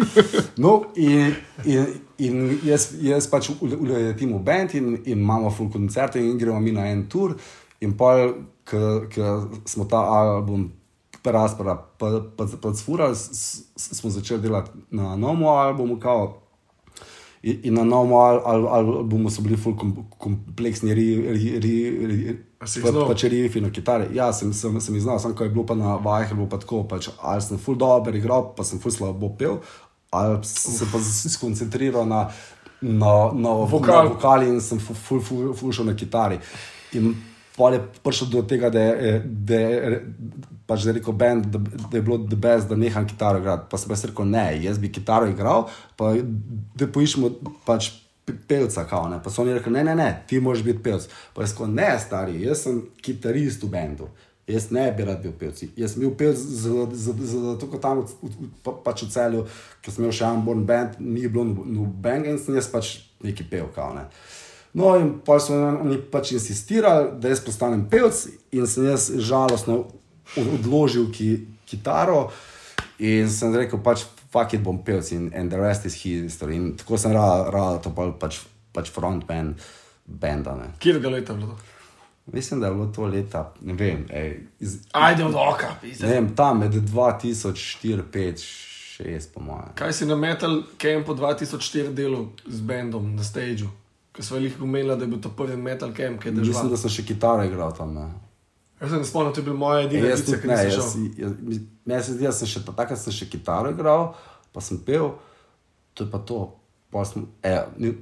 [0.58, 1.32] No, in,
[1.64, 1.86] in,
[2.20, 6.72] in jaz, jaz pač uletim v bend in, in imamo full koncerte in gremo mi
[6.76, 7.38] na en tur.
[7.80, 8.28] In pa,
[8.68, 8.80] ko
[9.66, 10.72] smo ta album
[11.24, 11.76] Raspara
[12.62, 13.16] pocfurali,
[13.76, 16.00] smo začeli delati na novem albumu.
[16.00, 16.38] Kao,
[17.44, 21.74] In, in na novem al, al, albumu so bili ful kom, kompleksni, ri, ri, ri,
[22.08, 23.06] ri, A si jih pa, znal?
[23.08, 24.08] pač rifi na kitari.
[24.12, 26.58] Ja, sem, sem, sem jih znal, samo ko je bilo pa na vajah, bilo pa
[26.58, 29.60] tako, pač, ali sem ful dober igral, pa sem ful slabo pel,
[30.12, 32.24] ali sem se pa z- skoncentriral na,
[32.82, 34.10] na, na Vokal.
[34.10, 36.40] na vokali in sem ful, ful, ful, ful šel na kitari.
[36.98, 37.14] In
[37.58, 40.02] pol je prišel do tega, da je, da je
[40.68, 43.70] pač da je rekel band, da, da je bilo the best, da neham kitaro igrati.
[43.72, 46.12] Pa sem jaz rekel, ne, jaz bi kitaro igral, pa
[46.78, 47.32] da poiščemo
[47.66, 47.90] pač
[48.28, 49.22] pe- pevca, kao, ne.
[49.24, 51.08] Pa so oni rekli, ne, ne, ne, ti moraš biti pevc.
[51.34, 54.10] Pa jaz rekel, ne, stari, jaz sem kitarist v bendu.
[54.48, 55.64] Jaz ne bi rad bil pevc.
[55.80, 59.48] Jaz sem bil pevc zato, ker tam v, v, pa, pač v celju,
[59.84, 62.94] ker sem imel še en born band, ni bilo nobenega in sem jaz pač
[63.24, 64.06] neki pev, kao, ne.
[64.78, 69.80] No, in pa so oni pač insistirali, da jaz postanem pevc, in sem jaz žalostno
[70.38, 71.32] od- odložil ki,
[71.66, 72.28] kitaro
[73.00, 76.56] in sem rekel, pač fuck it, bom pevc in and the rest is history.
[76.56, 78.38] In tako sem rad, rad to pol pač,
[78.74, 79.56] pač frontman
[80.06, 80.54] benda.
[80.56, 80.70] Ne.
[80.80, 81.74] Kjer ga leta je bilo to?
[82.28, 86.08] Mislim, da je bilo to leta, ne vem, ej, iz, Ajde od oka, ne pizde.
[86.08, 88.44] vem, tam med 2004, 5,
[89.00, 89.72] 6, po mojem.
[89.76, 93.72] Kaj si na Metal Campu 2004 delal z bendom na stageu?
[94.18, 96.70] Ker smo jih umeli, da je bil to prvi Metal Camp, ki je Mislim, držal.
[96.70, 97.94] da sem še kitaro igral tam.
[97.94, 98.08] Ne.
[98.82, 101.62] Jaz se ne spomnim, to je bil edina Jaz edicija, tudi ki jaz, šel.
[101.86, 104.16] meni se zdi, da sem še takrat sem še kitaro igral,
[104.50, 105.12] pa sem pel,
[105.94, 106.40] to je pa to.
[106.90, 107.94] Pa sem, e, ni,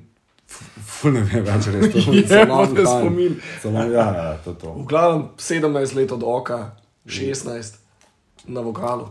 [0.79, 1.87] ful ne vem več res.
[1.89, 2.85] To Je, time.
[2.85, 3.35] spomin.
[3.59, 4.73] So long- Ja, ja, to je to.
[4.73, 6.75] V glavnem 17 let od oka,
[7.07, 7.75] 16
[8.47, 9.09] na vokalu.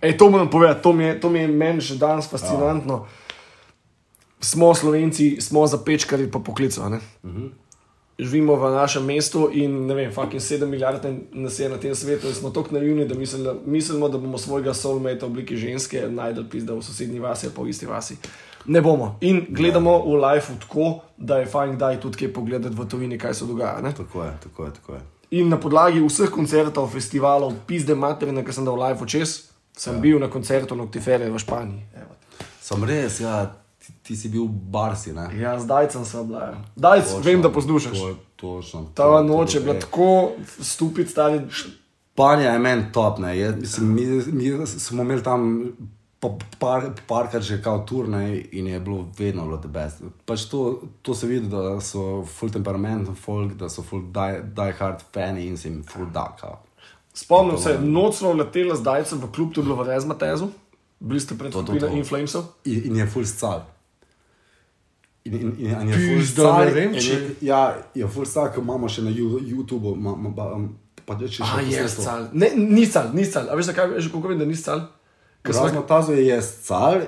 [0.00, 3.04] Ej, to moram povedati, to mi je, to mi je meni še danes fascinantno.
[4.44, 6.82] Smo Slovenci, smo zapečkari po poklicu.
[6.82, 7.00] a ne?
[8.18, 12.26] Živimo v našem mestu in ne vem, fucking 7 milijard nas je na tem svetu
[12.26, 16.44] in smo tako naivni, da mislimo, mislimo, da bomo svojega soulmate v obliki ženske najdel
[16.50, 18.16] pizda v sosednji vasi ali pa v isti vasi.
[18.66, 19.18] Ne bomo.
[19.20, 23.34] In gledamo v live tako, da je fajn kdaj tudi kaj pogledati v tujini, kaj
[23.34, 23.80] se dogaja.
[23.80, 23.94] Ne?
[23.96, 25.00] Tako je, tako je, tako je.
[25.30, 30.00] In na podlagi vseh koncertov, festivalov, pizde materine, ki sem dal live čez, sem ja.
[30.00, 31.82] bil na koncertu Noctifere v Španiji.
[31.96, 32.14] Evo.
[32.60, 33.63] Sem res, ja,
[34.04, 35.30] ti, si bil v Barsi, ne?
[35.40, 36.60] Ja, zdaj sem se oblajen.
[36.76, 37.98] Daj, vem, da poslušaš.
[37.98, 38.84] To, točno.
[38.94, 39.80] Ta to- noč to- je bila ej.
[39.80, 41.40] tako stupid, stari.
[41.50, 43.38] Španija je meni top, ne.
[43.38, 45.72] Je, mislim, mi, mi smo imeli tam
[46.20, 50.02] pa- par, parkrat že kao turne in je bilo vedno bilo the best.
[50.26, 54.72] Pač to, to se vidi, da so full temperament, folk, da so full die, die
[54.78, 56.60] hard fani in se jim full da, kao.
[57.14, 60.48] Spomnim se, noč smo leteli z Dajcem v klub, to je bilo v Rezmatezu,
[61.00, 61.54] bili ste pred.
[61.94, 62.44] Inflamesov.
[62.64, 63.62] In, in je full scal.
[65.24, 66.64] In, in, in, in je full scal.
[66.64, 67.60] ne vem, če- je- Ja,
[67.94, 69.96] je full scal, ki imamo še na YouTubeu.
[69.96, 70.68] Ma, ma, ma,
[71.06, 72.04] pa če še A je posneto.
[72.04, 72.28] cal.
[72.34, 73.48] Ne, ni cal, ni cal.
[73.48, 74.84] A veš, zakaj, veš, kako vem, da ni cal?
[75.42, 77.00] Ker smo- Razno tazo je scal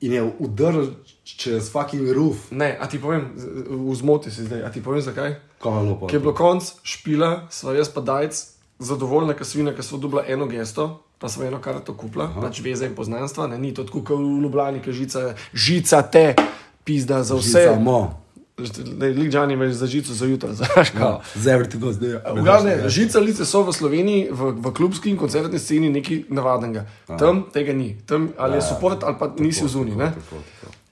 [0.00, 0.86] in je udrl
[1.24, 2.50] čez fucking roof.
[2.50, 5.36] Ne, a ti povem, z- v zmoti si zdaj, a ti povem zakaj?
[5.60, 5.70] Kaj
[6.08, 8.34] je bilo je konc špila, sva jaz pa Dajc
[8.80, 12.82] zadovoljna, ker svina, ker so dobila eno gesto, pa so eno karto kupila, pač veze
[12.82, 16.34] in poznanstva, ne, ni to tako kot v Ljubljani, ki žica, žica te,
[16.84, 17.66] pizda za vse.
[17.74, 18.20] Samo.
[19.16, 21.12] Ličani imaš za žico za jutro, znaš kaj.
[21.34, 22.20] Z everything goes there.
[22.34, 26.84] V glavnem, žicalice so v Sloveniji, v, v klubski in koncertni sceni nekaj navadnega.
[27.06, 27.96] Tam tega ni.
[28.06, 29.96] Tam ali je support ali pa nisi v zuni.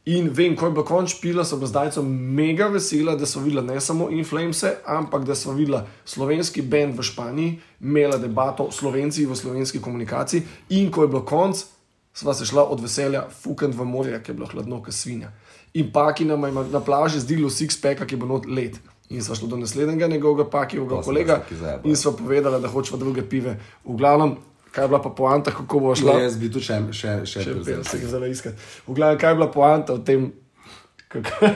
[0.09, 3.61] In vem, ko je bilo konč pila, so bila zdaj mega vesela, da so videla
[3.63, 9.37] ne samo Inflamese, ampak da so videla slovenski bend v Španiji, imela debato Slovenci v
[9.37, 10.43] slovenski komunikaciji.
[10.81, 11.61] In ko je bilo konc,
[12.15, 15.29] sva se šla od veselja fukant v morje, ker je bilo hladno, kot svinja.
[15.75, 18.79] In paki nam je na plaži zdelo six pack, ki bo not let.
[19.09, 21.41] In sva šla do naslednjega njegovega sem kolega
[21.85, 23.57] in sva povedala, da hočeva druge pive.
[23.85, 24.37] V glavnem,
[24.73, 26.19] kaj je bila pa poanta, kako bo šla.
[26.21, 27.81] Jaz bi tu še, še, še, Še prevzel.
[27.85, 28.69] 50 jih zdaj iskati.
[28.87, 30.33] V glavnem, kaj je bila poanta v tem,
[31.09, 31.53] kako.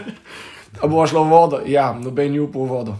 [0.89, 1.61] Bo šlo v vodo?
[1.69, 2.95] Ja, noben je upal v vodo.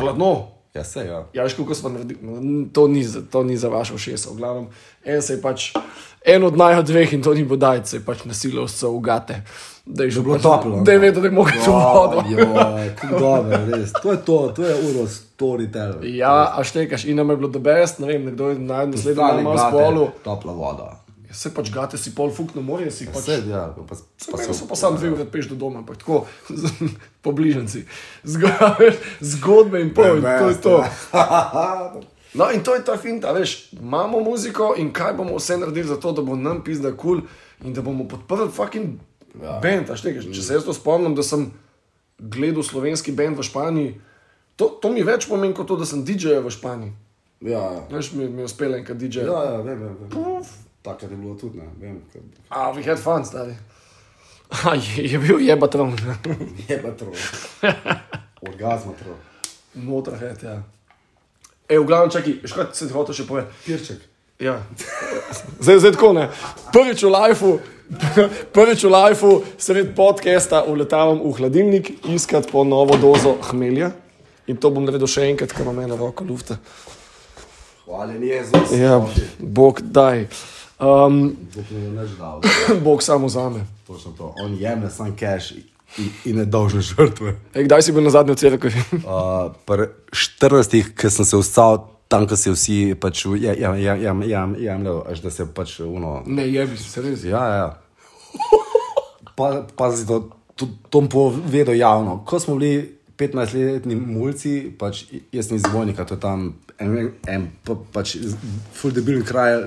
[0.00, 0.53] Hladno.
[0.74, 1.24] Ja, se ja.
[1.32, 2.18] Ja, veš, kako smo naredili.
[2.22, 4.30] No, To ni, to ni za vašo šeso.
[4.30, 4.66] V glavnem,
[5.04, 5.70] en se je pač,
[6.26, 9.36] en od najho dveh in to ni bodaj, se je pač nasilil vse v gate.
[9.86, 12.22] Da je že bilo pač- toplo, Da je vedel, da je mogel v vodo.
[12.96, 13.92] Kako dobro, res.
[13.94, 16.02] To je to, to je uro storyteller.
[16.04, 19.14] Ja, a štekaš, in nam je bilo the best, ne vem, nekdo je na naslednjem
[19.16, 20.08] dan malo spolu.
[20.24, 21.03] Topla voda.
[21.32, 23.24] Se pač gate si pol fuk na morje, si pač.
[23.24, 23.96] Vse, ja, pa, pa,
[24.30, 26.24] Pa so, so pa sam dve uri peš do doma, ampak tako,
[27.24, 27.84] po bližnjici.
[29.32, 30.76] Zgodbe, in pol, in to je to.
[32.34, 36.00] No, in to je ta finta, veš, imamo muziko in kaj bomo vse naredili za
[36.02, 37.20] to, da bo nam pizda kul cool
[37.62, 38.98] in da bomo podprli fucking
[39.42, 39.60] ja.
[39.62, 39.90] bend.
[39.90, 41.52] a Štekaš, če se jaz to spomnim, da sem
[42.18, 43.94] gledal slovenski bend v Španiji,
[44.58, 46.92] to, to mi več pomeni kot to, da sem DJ v Španiji.
[47.44, 47.80] Ja, ja.
[47.90, 49.26] Veš, mi, mi je uspelo enkrat DJ.
[49.28, 49.96] Ja, ja, vem, vem.
[50.10, 50.44] vem.
[50.84, 52.02] Takrat je bilo tudi, ne, vem.
[52.48, 53.54] A, we had fun, stari.
[54.64, 55.96] A, je, je bil jebatron.
[56.68, 57.12] Je pa tro.
[58.48, 59.16] Orgazma tro.
[59.74, 60.62] Motorhead, ja.
[61.68, 63.56] E, v glavnem, čakaj, veš kaj se ti hoče še povedati?
[63.64, 64.04] Pirček.
[64.44, 64.58] Ja.
[65.56, 66.28] Zdaj, zdaj tako ne.
[66.74, 67.58] Prvič v lifeu,
[68.52, 73.94] prvič v lifeu, sred podcasta uletavam v hladilnik iskat po novo dozo hmelja.
[74.52, 76.60] In to bom naredil še enkrat, ker imam eno roko lufta.
[77.88, 78.76] Hvala, Jezus.
[78.76, 79.00] Ja,
[79.40, 80.28] Bog daj.
[80.78, 82.40] Um, Bog ne bo več dal.
[82.86, 83.66] Bog samo zame.
[83.86, 84.34] Točno to.
[84.42, 85.52] On jemlje sam cash
[85.98, 87.36] in, in ne dolžne žrtve.
[87.54, 88.72] E, kdaj si bil na zadnji cerkvi?
[89.04, 91.78] Uh, pri 14, ki sem se vstal,
[92.10, 95.78] tam, ko se vsi pač jemljajo, jam, jam, jam, jam, jemljajo, až da se pač
[95.86, 96.22] uno.
[96.26, 97.22] Ne, jebi se, res.
[97.28, 97.68] Ja, ja.
[99.38, 100.24] Pa, pazi, to,
[100.58, 102.20] to, to bom povedal javno.
[102.26, 106.48] Ko smo bili 15-letni mulci, pač jaz sem iz Vojnika, to je tam
[106.78, 108.16] en, en pa, pač
[108.74, 109.60] fuldebilni kraj,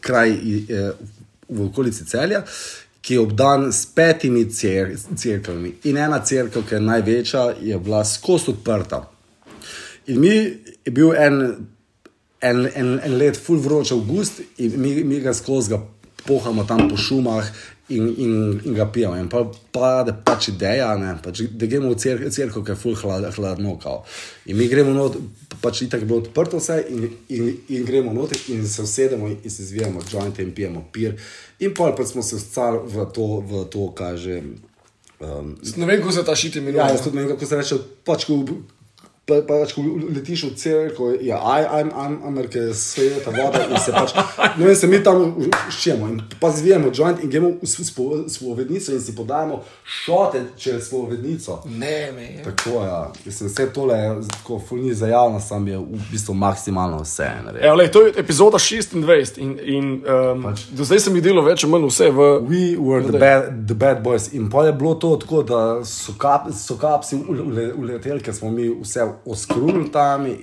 [0.00, 0.90] kraj eh,
[1.48, 2.44] v okolici celja.
[3.06, 5.76] Ki je obdan s petimi cer cerkvami.
[5.86, 9.04] In ena cerkev, ki je največja, je bila skozi odprta.
[10.10, 11.36] In mi je bil en,
[12.42, 15.78] en, en, en let, full vroč avgust, in mi, mi ga skozi ga
[16.26, 17.46] pohamo tam po šumah
[17.88, 19.16] in, in, in ga pijemo.
[19.16, 22.98] In pa pade pač ideja, ne, pač, da gremo v cer- cerkev, ki je full
[22.98, 23.76] hlad, hladno.
[23.82, 24.04] Kao.
[24.46, 25.18] In mi gremo not,
[25.62, 29.68] pač itak bilo odprto vse, in, in, in gremo not in se usedemo in se
[29.70, 31.18] zvijamo jointe in pijemo pir.
[31.58, 34.42] In pol pa smo se vstali v to, v to kaže.
[35.20, 36.82] Um, Ne vem, kako se ta šiti imenuje.
[36.82, 37.78] Ja, jaz tudi ne vem, kako se reče.
[38.04, 38.42] Pač, ko,
[39.26, 39.82] pa, pač, ko
[40.14, 44.12] letiš v cerkev, je I'm, I'm, Amerika, sveta voda in se pač.
[44.56, 45.34] No, in se mi tam
[45.70, 50.86] ščemo in pa zvijemo joint in gremo v spo- spovednico in si podajamo šote čez
[50.86, 51.58] spovednico.
[51.66, 52.44] Ne, me je.
[52.46, 53.00] Tako je, ja.
[53.26, 53.98] Mislim, vse tole
[54.30, 57.26] tako fulni za javnost, sam je v bistvu maksimalno vse.
[57.60, 60.68] Evo, lej, to je epizoda 26 in, in um, pač.
[60.70, 62.30] do zdaj sem videl več ali manj vse v.
[62.46, 64.30] We were the bad, the bad boys.
[64.32, 68.54] In pa je bilo to tako, da so, kap, so kapsi ule- uleteli, ker smo
[68.54, 70.26] mi vse oskrunili tam.
[70.26, 70.36] In,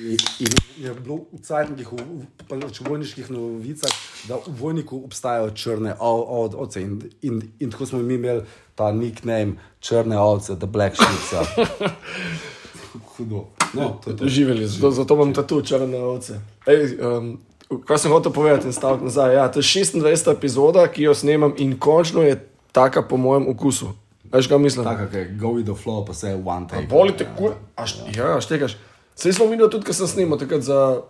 [0.00, 3.92] in, in je bilo v cajtnikih, v, pač v vojniških novicah,
[4.28, 6.82] da v vojniku obstajajo črne ovce.
[6.82, 8.42] In, in, in tako smo mi imeli
[8.74, 11.46] ta nickname črne ovce, the black sheep.
[13.16, 13.46] Hudo.
[13.74, 14.28] No, to je to.
[14.28, 16.40] Živeli, zato, zato imam tatu črne ovce.
[16.66, 17.40] Ej, um,
[17.84, 19.34] kaj sem hotel povedati in stavek nazaj?
[19.34, 20.32] Ja, to je 26.
[20.32, 23.92] epizoda, ki jo snemam in končno je taka po mojem okusu.
[24.32, 24.84] Veš, kaj mislim?
[24.84, 26.86] Tako je, go with the flow, pa vse one take.
[26.90, 27.52] Volite, kur...
[27.76, 28.76] Aš, ja, štekaš.
[29.14, 31.02] Sej smo videli tudi, ko sem snimal takrat za.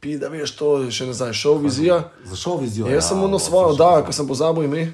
[0.00, 1.98] Pi, da veš, to je še nazaj, šov vizija.
[2.24, 2.88] Za šov vizijo.
[2.88, 4.86] Jaz sem na svojo oddajo, ko sem pozabil ime.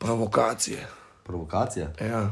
[0.00, 0.86] Provokacije.
[1.28, 1.92] Provokacija.
[2.00, 2.22] Ja.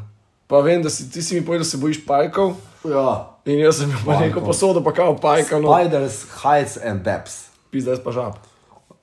[0.49, 2.55] Pa vem, da si ti si mi povedal, da se bojiš pajkov.
[2.89, 3.37] Ja.
[3.45, 5.69] In jaz sem imel pa neko posodo, pa kao pajka, no.
[5.77, 7.51] Spiders, heights and depths.
[7.71, 8.41] Pizda, jaz pa žab.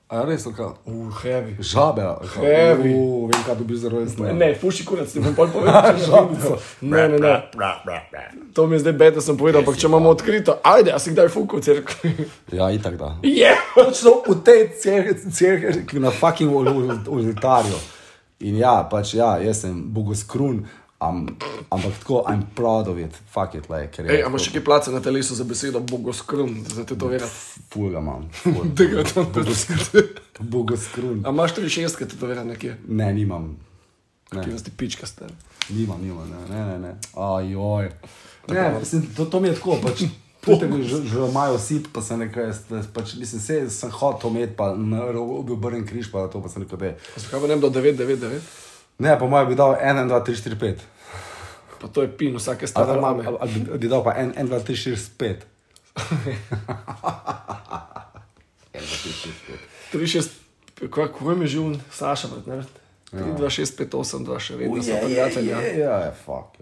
[0.06, 0.66] A res, kaj?
[0.86, 1.56] Uh, heavy.
[1.58, 2.02] Žabe.
[2.36, 2.92] Heavy.
[2.94, 4.34] Uh, vem, kaj dobiš za rojstne.
[4.38, 5.98] Ne, puši kurac, ti bom pol povedal.
[6.06, 6.20] če
[6.86, 7.08] ne.
[7.10, 7.18] Ne,
[8.14, 8.22] ne.
[8.54, 11.10] To mi je zdaj bed, da sem povedal, ampak če imamo odkrito, ajde, a si
[11.10, 12.12] kdaj fuku v cerkvi?
[12.54, 13.16] Ja, itak da.
[13.26, 13.50] Je!
[13.74, 17.82] Točno v tej cerkvi na fucking oltarju.
[18.46, 21.26] In ja, pač ja, jaz sem bogoskrun, am,
[21.70, 24.54] ampak tako, I'm proud of it, fuck it, like, ker Ej, je a imaš še
[24.56, 27.32] kaj place na telesu za besedo bogoskrun, za te to verjeti?
[27.72, 28.28] ful ga imam.
[28.78, 30.04] Tega to ne
[30.40, 31.22] Bogoskrun.
[31.24, 32.76] A imaš tri šestke, te to verjeti nekje?
[32.88, 33.56] Ne, nimam.
[34.32, 34.42] Ne.
[34.42, 35.28] Ki vas ti pička ste.
[35.70, 36.78] Nimam, nimam, ne, ne, ne.
[36.78, 36.94] ne.
[37.14, 37.90] Ajoj.
[38.48, 40.06] Ne, mislim, to, to mi je tako, pač.
[40.46, 43.90] Pute mi že, že imajo sit, pa sem rekel, jaz, jaz pač, mislim, se sem
[43.90, 46.98] hotel imeti, pa na robu obrn križ, pa to pa sem rekel, da je.
[47.18, 48.65] Zakaj pa ne bi do 999?
[48.98, 50.74] Ne, po mojem bi dal 1, 2, 3, 4, 5.
[51.76, 53.24] Pa to je pin vsake stare mame.
[53.30, 55.36] Ali bi- bi dal pa 1, 2, 3, 4, 5.
[58.72, 59.58] 1, 2, 3, 4, 5.
[59.92, 60.30] 3, 6,
[60.90, 62.64] kako je mi že un, Saša, ne?
[63.12, 65.48] 3, 2, 6, 5, 8, 2, še vedno so prijatelji.
[65.48, 65.60] ja.
[65.60, 66.56] Ja, ja, fuck.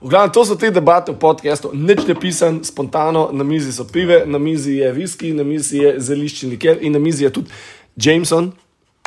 [0.00, 3.84] V glavnem, to so te debate v podkastu, nič ne pisan, spontano, na mizi so
[3.84, 7.52] pive, na mizi je whisky, na mizi je zeliščni liker in na mizi je tudi
[7.94, 8.52] Jameson,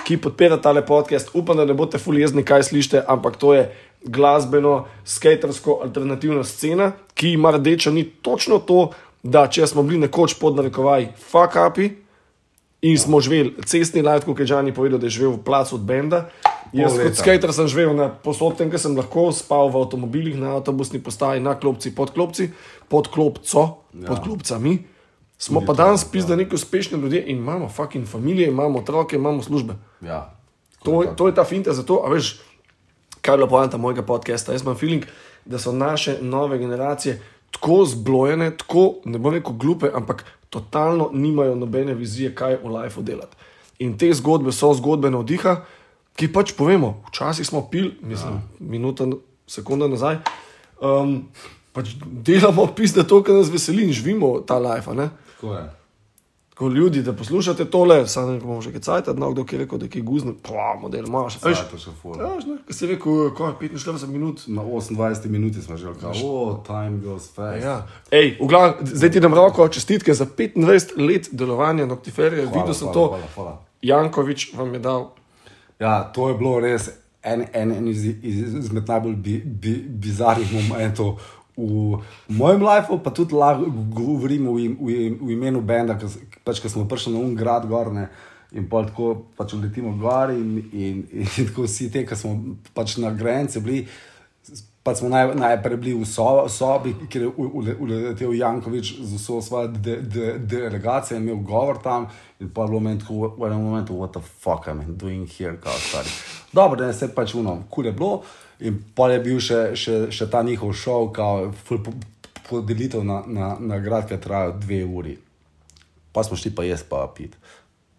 [0.04, 1.32] ki podpira tale podcast.
[1.34, 3.66] Upam, da ne boste fully jezni, kaj slišite, ampak to je
[4.04, 8.90] glasbeno, skatersko alternativna scena, ki ima rdečo ni točno to,
[9.24, 11.90] da če smo bili nekoč pod narekovaj fuck upi
[12.84, 15.86] in smo živeli cestni light, kot je Džani povedal, da je živel v placu od
[15.88, 16.26] benda.
[16.76, 21.00] Jaz kot skater sem živel na posodtem, ker sem lahko spal v avtomobilih, na avtobusni
[21.00, 22.50] postaji, na klopci, pod klopci,
[22.92, 23.64] pod klopco,
[23.94, 24.08] ja.
[24.10, 24.80] pod klopcami.
[25.44, 29.74] Smo pa danes pizda neki uspešni ljudje in imamo fucking familije, imamo otroke, imamo službe.
[30.02, 30.36] Ja.
[30.84, 32.40] To, to je ta finta za to, a veš,
[33.22, 34.52] kaj je bila poanta mojega podcasta.
[34.52, 35.04] Jaz imam feeling,
[35.46, 41.56] da so naše nove generacije tako zblojene, tako ne bom rekel glupe, ampak totalno nimajo
[41.56, 43.36] nobene vizije, kaj v lifeu delati.
[43.80, 45.58] In te zgodbe so zgodbe navdiha,
[46.16, 48.42] ki pač povemo, včasih smo pil, mislim, ja.
[48.60, 49.08] minuta,
[49.48, 50.22] sekunda nazaj.
[50.80, 51.28] Um,
[51.76, 54.96] pač delamo pizda to, kar nas veseli in živimo ta life.
[54.96, 55.10] ne.
[55.44, 55.70] Tako je.
[56.58, 59.86] Ko ljudi, da poslušate tole, samo ne bomo že cajt, da kdo je rekel, da
[59.94, 61.40] je guzno, pa model imaš.
[61.44, 62.14] veš, to še ful.
[62.20, 64.44] Ja, ne, Kaj si rekel, ko je 45 minut.
[64.48, 67.64] Na 28 minuti smo že rekli, oh, time goes fast.
[67.64, 67.88] Ja.
[68.12, 72.46] Ej, v glav, zdaj ti dam roko, čestitke za 25 let delovanja Noctiferija.
[72.46, 73.54] Hvala, Videl sem hvala, to, hvala, hvala.
[73.82, 75.10] Jankovič vam je dal.
[75.80, 76.92] Ja, to je bilo res
[77.24, 81.18] en, en, en iz, iz, izmed najbolj bi, bi, bizarnih momentov
[81.58, 86.18] v mojem življenju, pa tudi lahko govorim v, im- v, im- v imenu Benda, s-
[86.44, 88.10] pač, smo prišli na un grad gorne.
[88.54, 92.36] In pa tako pač letimo gor, in, in, in tako vsi te, ki smo
[92.74, 93.88] pač na granici bili,
[94.84, 97.32] pa smo naj, najprej bili v so, sobi, kjer je
[97.80, 102.06] uletel Jankovič z vso svojo de, de, delegacijo in imel govor tam.
[102.40, 105.26] In pa je bilo meni tako, v enem momentu, what the fuck am I doing
[105.28, 106.10] here, kao stari.
[106.52, 108.22] Dobro, da se pač uno, kul je bilo.
[108.60, 111.12] In pa je bil še, še, še ta njihov šov,
[112.44, 115.18] podelitev na, na, na grad, ki je trajal dve uri.
[116.12, 117.36] Pa smo šli pa jaz pa pit.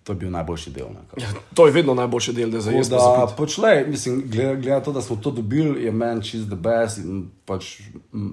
[0.04, 0.92] To je bil najboljši del.
[0.92, 1.16] Ne, kao.
[1.16, 2.60] Ja, to je vedno najboljši del, da
[2.92, 6.46] Da, pač le, mislim, glede, glede na to, da smo to dobili, je meni čist
[6.46, 7.80] the best in pač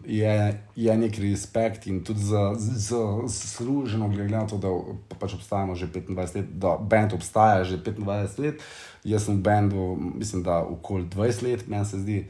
[0.05, 0.33] je,
[0.75, 4.67] je nek respekt in tudi za, za služeno, glede na to, da
[5.07, 8.59] pa- pač obstajamo že 25 let, da bend obstaja že 25 let.
[9.03, 12.25] Jaz sem v bendu, mislim, da okoli 20 let, meni se zdi,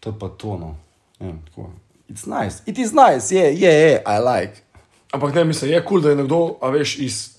[0.00, 0.74] to je pa tono.
[1.20, 1.70] Ja, tako.
[2.08, 4.62] It's nice, it is nice, yeah, yeah, yeah, I like.
[5.12, 7.36] Ampak ne, mislim, je kul, cool, da je nekdo, a veš, iz.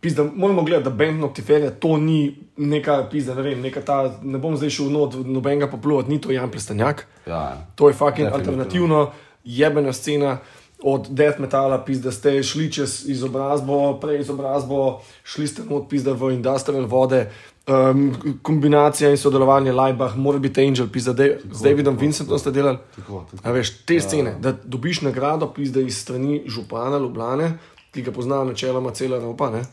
[0.00, 4.38] Pizda, moramo gledati, da bend Noctiferija to ni neka pizda, ne vem, neka ta, ne
[4.38, 7.06] bom zdaj šel not, nobenega popluvat, ni to Jan Plestanjak.
[7.26, 8.36] Ja, To je fucking Definitivno.
[8.36, 9.10] alternativno,
[9.44, 10.38] jebena scena.
[10.82, 16.34] Od death metala, pizda ste šli čez izobrazbo, prej izobrazbo, šli ste od pizda v
[16.34, 17.30] industrial vode,
[17.66, 18.10] um,
[18.42, 22.78] kombinacija in sodelovanje Lajbah, mora biti Angel, pizda, de, z Davidom Vincentom ste delali.
[22.96, 23.42] tako, tako.
[23.48, 27.58] A veš, te scene, da dobiš nagrado, pizda iz strani župana Ljubljane,
[27.90, 29.64] ki ga pozna načeloma cela Evropa, ne?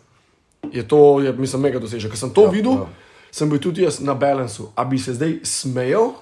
[0.72, 2.12] je to, je, mislim, mega dosežek.
[2.12, 2.88] Ker sem to ja, videl, ja.
[2.88, 3.32] ja.
[3.32, 4.70] sem bil tudi jaz na balansu.
[4.76, 6.14] A bi se zdaj smejal?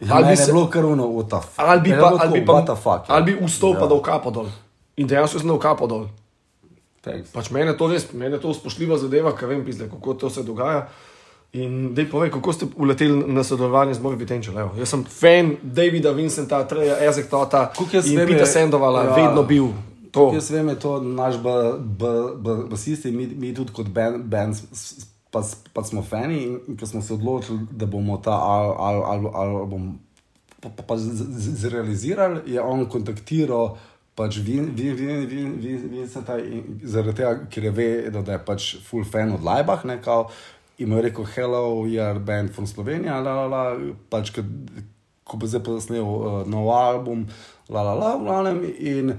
[0.00, 1.06] Ja, Ali bi se- bilo kar uno,
[1.40, 1.54] fuck.
[1.56, 3.08] Ali bi pa, ali bi pa, fuck.
[3.08, 3.14] ja.
[3.14, 4.46] ali bi vstopil pa dal kapo dol.
[4.96, 6.06] In dejansko sem dal kapo dol.
[7.00, 7.30] Thanks.
[7.30, 10.88] Pač mene to res, mene to spoštljiva zadeva, ker vem, pizde, kako to se dogaja.
[11.52, 14.54] In dej povej, kako ste uleteli na sodelovanje z Morbi Tenčel.
[14.74, 16.96] Jaz sem fan Davida Vincenta, Treja
[18.10, 19.10] in vem, Pita Sandovala, ja.
[19.10, 19.68] ja, vedno bil.
[20.10, 20.30] To.
[20.34, 24.24] Jaz vem, je to naš ba- ba- ba- basist in mi, mi tudi kot band,
[24.24, 24.56] band
[25.34, 25.42] pa,
[25.74, 29.26] pa smo fani in, in ko smo se odločili, da bomo ta al, al, al,
[29.34, 29.88] album
[30.62, 33.74] pa, pa, pa zrealizirali, je on kontaktiral
[34.14, 38.44] pač Vin- Vin- Vin- Vin- Vin- Vincenta, in zaradi tega, ker je vedel, da je
[38.46, 40.28] pač full fan od Lajbah, ne, kao,
[40.78, 43.64] in mu je rekel, hello, are band from Slovenija, la, la, la,
[44.10, 44.46] pač, ko,
[45.26, 47.26] ko bo zdaj posnel uh, nov album,
[47.68, 49.14] la, la, la, v glavnem, in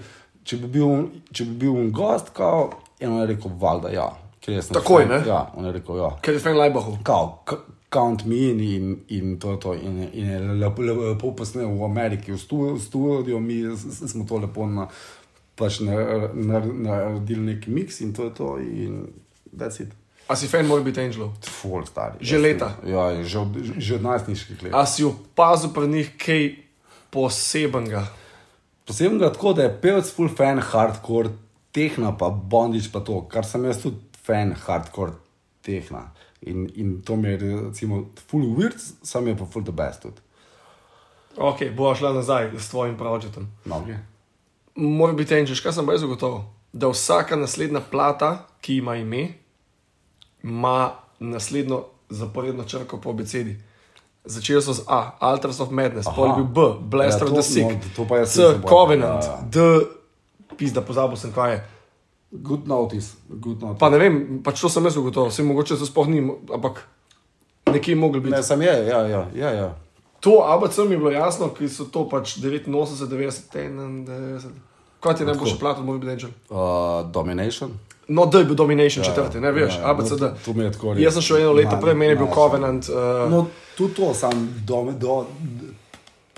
[0.47, 2.69] če bi bil, če bi bil gost, kao,
[3.03, 4.07] in on je rekel, valjda, ja.
[4.45, 5.27] Ker sem Takoj, fan." ne?
[5.27, 6.09] Ja, on je rekel, ja.
[6.21, 6.97] Ker je fan Lajbahu.
[7.03, 7.43] Kao,
[7.89, 9.73] count me in, in, in to je to.
[9.73, 13.61] In, in je lepo, lepo posnel v Ameriki, v stu- studiu, mi
[14.07, 14.87] smo to lepo na,
[15.55, 18.57] pač na- na- naredili neki miks in to je to.
[18.59, 19.07] In
[19.51, 19.89] that's it.
[20.27, 21.37] A si fan Morbid Angelov?
[21.39, 22.17] Full stari.
[22.19, 22.69] Že leta?
[22.75, 24.73] sem- Ja, že od, že od najstniških let.
[24.73, 26.43] A si opazil pri njih kaj
[27.09, 28.07] posebenega?
[28.85, 31.29] Posebno ga tako, da je pevec full fan hardcore
[31.71, 35.11] tehna, pa bondič pa to, kar sem jaz tudi fan hardcore
[35.61, 36.11] tehna.
[36.41, 40.21] In, in to mi je recimo full weird, sam je pa full the best tudi.
[41.37, 43.47] Ok, bo šla nazaj s tvojim projektom.
[43.65, 43.95] Mnogi.
[44.75, 46.41] Mora biti enčeš, kaj sem brez ugotovil?
[46.73, 48.29] Da vsaka naslednja plata,
[48.61, 49.33] ki ima ime,
[50.43, 53.57] ima naslednjo zaporedno črko po abecedi.
[54.25, 57.35] Začeli so z A, Altars of Madness, pol je bil B, Blaster Ja, of to-
[57.35, 59.41] the Sick, no, C, Covenant, ja, ja.
[59.51, 59.85] D,
[60.57, 61.59] pizda, pozabil sem kaj je.
[62.43, 63.79] Good notice, good notice.
[63.79, 66.21] Pa ne vem, pač to sem jaz ugotovil, vse mogoče to sploh ni,
[66.53, 66.83] ampak
[67.71, 68.35] nekje je mogel biti.
[68.35, 69.49] Ne, sem je, ja, ja, ja.
[69.51, 69.73] ja.
[70.19, 72.67] To ABC mi je bilo jasno, ki so to pač 89,
[73.07, 74.55] 90, 91.
[74.99, 76.29] Kaj ti je najboljši plat od Morbid Angel?
[76.49, 77.71] Uh, domination.
[78.07, 80.21] No, D je bil Domination četrti, ne veš, ja, ABCD.
[80.21, 81.03] no, to mi je tako res.
[81.03, 82.89] Jaz sem šel eno leto prej, meni je bil Covenant.
[82.89, 83.45] Uh, No,
[83.77, 85.25] tudi to, sam do, do,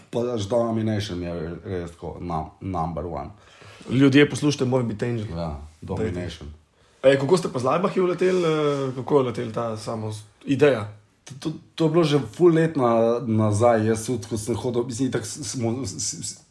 [0.10, 1.33] pa daš domination je
[1.65, 3.29] res tako, num, number one.
[3.89, 5.38] Ljudje poslušajte, mora biti Angel.
[5.38, 6.50] Ja, domination.
[7.04, 10.12] E, kako ste pa z Lajbahi uleteli, eh, kako je letel ta samo
[10.45, 10.93] ideja?
[11.39, 15.12] To, to, je bilo že full let na, nazaj, jaz tudi, ko sem hodil, mislim,
[15.12, 15.73] tako smo,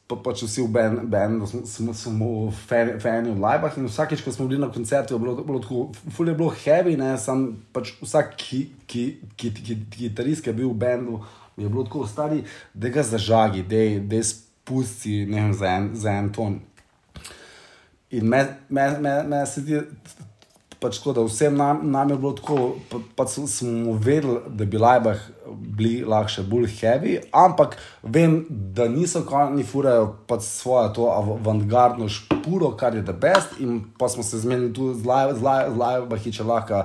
[0.07, 2.29] pa, pač vsi v bendu, ben, smo, smo, smo
[2.69, 5.89] fan- fani v Lajbah in vsakeč, ko smo bili na koncertu, je bilo, bilo tako,
[6.13, 9.05] full je bilo heavy, ne, sam pač vsak ki, ki,
[9.37, 11.25] ki, ki, ki, kitarist, ki je bil v bendu,
[11.57, 12.45] je bilo tako stari,
[12.75, 16.61] da ga zažagi, da je spusti, ne vem, za en, za en ton.
[18.17, 19.81] In me, me, me, me se zdi,
[20.81, 25.21] pač da vsem nam, nam je bilo tako, pa, pa smo vedeli, da bi lajbah
[25.77, 32.73] bili lahko bolj heavy, ampak vem, da niso konji furajo pač svojo to avantgardno špuro,
[32.77, 35.83] kar je the best, in pa smo se zmenili tudi z laj- z laj- z
[35.85, 36.83] lajbahi, če lahko.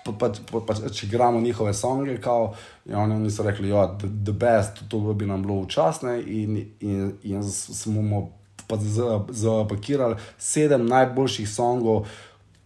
[0.00, 2.54] Pa, pa, pa, pa, če igramo njihove songe, kao,
[2.88, 7.12] in oni so rekli, da je the best, to bi nam bilo včasne, in, in,
[7.22, 8.30] in smo
[9.30, 12.06] zapakirali sedem najboljših songov,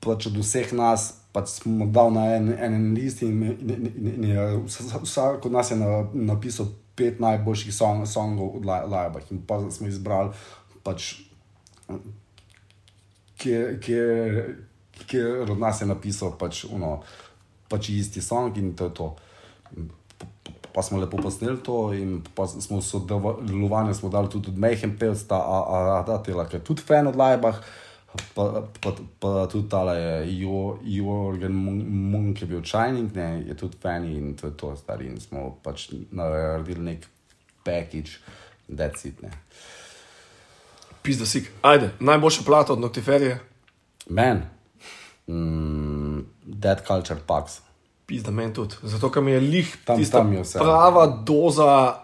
[0.00, 4.24] pač od vseh nas, pač smo dal na en, en list, in, in, in, in,
[4.24, 9.42] in vsa- vsak od nas je na, napisal pet najboljših song, songov od Lajbah, in
[9.46, 10.30] pa smo izbrali
[10.84, 11.14] pač
[13.38, 14.56] kjer
[15.50, 17.02] od nas je napisal pač, uno,
[17.68, 19.16] pač isti song in to je to.
[20.74, 25.38] Pa smo lepo posneli to, in pa smo sodelovali, smo dali tudi Mehen pevc, ta
[26.00, 27.60] Adatela, ki je tudi fan od Lajbah,
[28.34, 28.46] pa,
[28.82, 33.54] pa, pa tudi ta je Jo- Jorgen Mun- Munk, ki je bil Shining, ne, je
[33.54, 35.06] tudi fan in to je to, stari.
[35.06, 37.06] In smo pač naredili nek
[37.64, 38.18] package,
[38.68, 39.22] that's it.
[39.22, 39.30] Ne.
[41.02, 41.52] Pizda sik.
[41.62, 43.38] Ajde, najboljša plata od Noctiferije,
[44.08, 44.42] Men,
[45.28, 47.60] mm, Dead Culture Pax.
[48.06, 48.74] Pizda meni tudi.
[48.84, 50.58] Zato, ker mi je lih Tam- tista tam je vse.
[50.58, 51.94] prava doza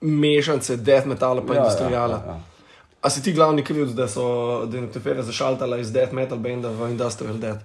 [0.00, 2.16] mešanice death metala pa Ja, ja, industrijala.
[2.16, 2.40] ja, ja.
[3.00, 4.24] A si ti glavni krivc, da so
[4.66, 7.60] Noctiferija zašaltala iz death metal benda v industrial death?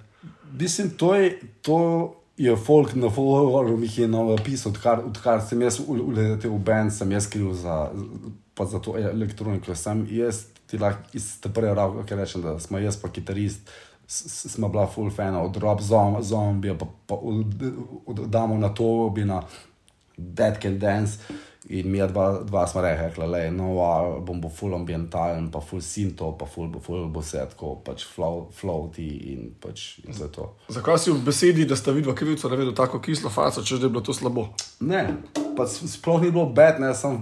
[0.52, 1.26] Mislim, to je,
[1.62, 1.78] to
[2.36, 7.12] je folk na forum, jih je napisal, odkar, odkar sem jaz uletel v band, sem
[7.12, 7.90] jaz kriv za,
[8.54, 9.74] pa za to elektroniko.
[9.74, 13.60] Sem jaz ti lahko iz te prve roke rečem, da smo jaz pa kitarist.
[14.08, 17.54] Smo bila full fan od Rob Zom- Zombija, pa, pa od,
[18.06, 19.42] od Damo na to, bi na
[20.16, 21.18] Dead Can Dance.
[21.68, 25.82] In mi dva, dva smo rekli, da je nov album, bo full ambientalen, pa full
[25.82, 30.28] sinto, pa full, bo- full bo vse tako, pač flow, floaty in pač in je
[30.28, 30.46] to.
[30.68, 33.90] Zakaj si v besedi, da sta vidva krivca naredil tako kislo faco, če da je
[33.90, 34.46] bilo to slabo?
[34.80, 35.02] Ne,
[35.56, 37.18] pa s- sploh ni bilo bed, ne, sem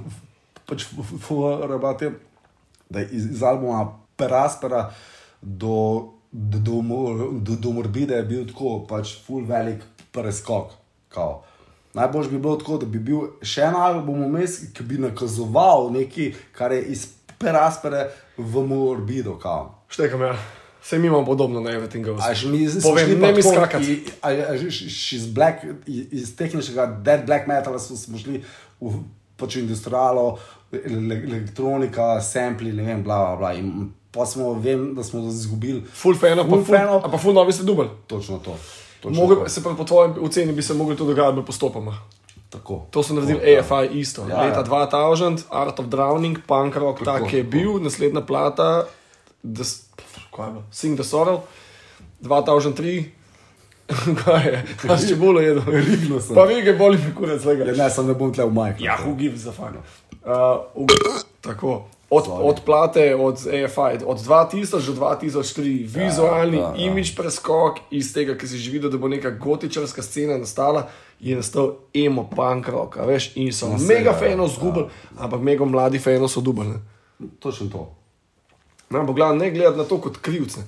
[0.67, 0.85] pač
[1.63, 2.13] rabate,
[2.87, 4.91] da je iz, iz albuma Peraspera
[5.41, 6.83] do, do,
[7.41, 10.73] do, do, Morbide je bil tako, pač full velik preskok.
[11.09, 11.45] Kao.
[11.95, 16.33] Najbolj bi bilo tako, da bi bil še en album vmes, ki bi nakazoval nekaj,
[16.53, 17.07] kar je iz
[17.39, 18.09] Peraspere
[18.39, 19.39] v Morbido.
[19.39, 19.85] Kao.
[19.89, 20.35] Štekam, ja.
[20.83, 22.21] Vse mi imamo podobno na Everything Goes.
[22.27, 24.05] A že mi Povem, ne mi skakati.
[25.13, 28.43] iz, black, iz tehničnega dead black metala smo, smo šli
[28.81, 28.93] v
[29.37, 30.39] pač industrialo,
[30.73, 33.53] ele- elektronika, sampli, ne vem, bla, bla, bla.
[33.55, 35.83] In pa smo, vem, da smo izgubili.
[35.85, 37.05] Full pa Full full, fanov.
[37.05, 37.85] a pa full novi ste dubl.
[38.07, 38.57] Točno to.
[39.01, 39.49] Točno Mogel, to.
[39.49, 41.99] se pravi, po tvojem oceni bi se mogli to dogajati postopoma.
[42.51, 42.87] Tako.
[42.91, 43.61] To so naredili ja.
[43.61, 44.23] AFI isto.
[44.23, 44.65] Ja, Leta ja.
[44.65, 47.51] 2000, Art of Drowning, punk rock, Tako, tak je tako.
[47.51, 48.85] bil, naslednja plata,
[49.45, 49.65] the?
[50.71, 51.41] Sing the Sorrow,
[52.23, 53.05] 2003.
[54.25, 54.65] Kaj je?
[54.89, 55.63] A si čebulo jedel?
[55.67, 56.35] Riglo sem.
[56.35, 57.65] Pa vege, boli mi kurec, lega.
[57.65, 58.81] Ja, ne, sem ne bom tle v majku.
[58.81, 59.77] Ja, who gives a fuck.
[60.25, 61.85] Uh, v- tako.
[62.15, 66.87] Od, od plate, od AFI, od 2000 do 2003, vizualni ja, ja.
[66.87, 70.87] imič preskok iz tega, ki si že videl, da bo neka gotičarska scena nastala,
[71.21, 74.49] je nastal emo punk rock, a veš, in so No, saj, mega ja, ja.
[74.49, 74.87] zgubili,
[75.19, 76.79] ampak mega mladi fanov so dubali.
[77.43, 77.83] Točno to.
[78.91, 80.61] No, glavno, ne gledati na to kot krivce.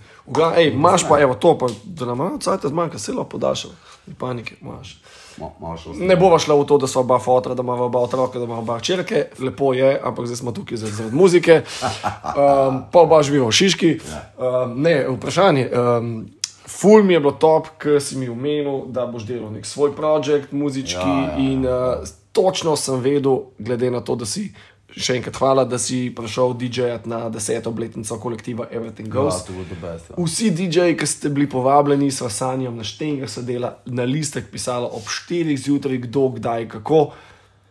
[0.72, 3.70] Imaš pa, evo to, pa, da nam malo cajt zmanjka, se lahko podaljšal,
[4.06, 5.00] ni panike, imaš.
[5.38, 8.44] Ma, Ne bova šla v to, da so oba fotra, da imamo oba otroka, da
[8.44, 11.62] imamo oba črke, lepo je, ampak zdaj smo tukaj zaradi zaradi muzike.
[11.82, 13.98] Um, pa oba živijo v Šiški.
[14.38, 15.70] Um, ne, vprašanje.
[15.72, 16.28] Um,
[16.68, 20.52] ful mi je bilo top, ker si mi omenil, da boš delal nek svoj projekt,
[20.52, 21.00] muzički.
[21.00, 24.50] Ja, ja, in uh, točno sem vedel, glede na to, da si.
[24.96, 29.42] Še enkrat hvala, da si prišel DJ-jat na deseto obletnico kolektiva Everything Ja, Goes.
[29.48, 30.08] bo the best.
[30.10, 30.16] Ja.
[30.16, 35.04] Vsi DJ-ji, ki ste bili povabljeni, so sanjam na štengah sedela, na listek pisala ob
[35.04, 37.12] 4 zjutraj, kdo, kdaj, kako.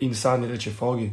[0.05, 1.09] In sanje reče, Fogi,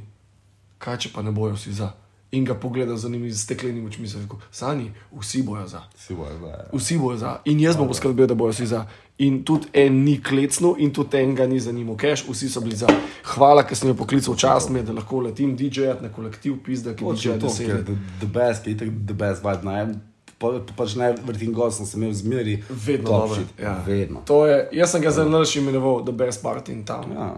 [0.79, 1.93] kaj če pa ne bojo vsi za.
[2.33, 5.83] In ga pogleda z njimi steklenimi očmi, se reče, sanji, vsi bojo za.
[5.97, 6.51] Vsi bojo zdaj.
[6.51, 6.69] Ja.
[6.73, 7.33] Vsi bojo za.
[7.45, 8.85] In jaz bom poskrbel, da bojo vsi za.
[9.23, 12.77] In tudi en ni klecnil, in tudi en ga ni zanimal, keš, vsi so bili
[12.77, 12.91] za.
[13.35, 16.97] Hvala, ker si me poklical čast, mi je, da lahko letim DJ-jat na kolektiv, pizda,
[16.97, 17.93] ki DJ-ja to, deset ker let.
[18.21, 19.69] the, best, ki je tako the best vibe.
[19.69, 19.95] Ne,
[20.43, 22.59] pa, pa, pač ne, vrtin gost sem se imel zmeri.
[22.69, 23.47] Vedno dobro.
[23.63, 23.77] Ja.
[23.87, 24.25] Vedno.
[24.27, 27.13] To je, jaz sem ga zelo naš imenoval The Best Party in tam.
[27.15, 27.31] Ja.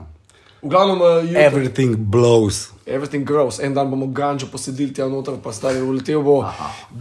[0.64, 2.70] V glavnem, uh, Everything blows.
[2.86, 3.58] everything grows.
[3.60, 6.44] En dan bomo gančo posedili tja noter, pa stari uletel bo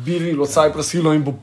[0.06, 1.34] biril od Cypress Hilla in bo,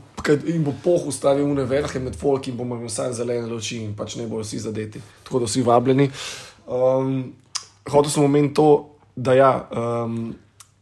[0.47, 3.95] in bo pohul stari une verhe med folk in bomo imeli vsaj zelene luči in
[3.97, 5.01] pač ne bojo vsi zadeti.
[5.25, 6.11] Tako da vsi vabljeni.
[6.67, 7.33] Um,
[7.89, 8.69] hotel sem omeniti to,
[9.17, 10.35] da ja, um,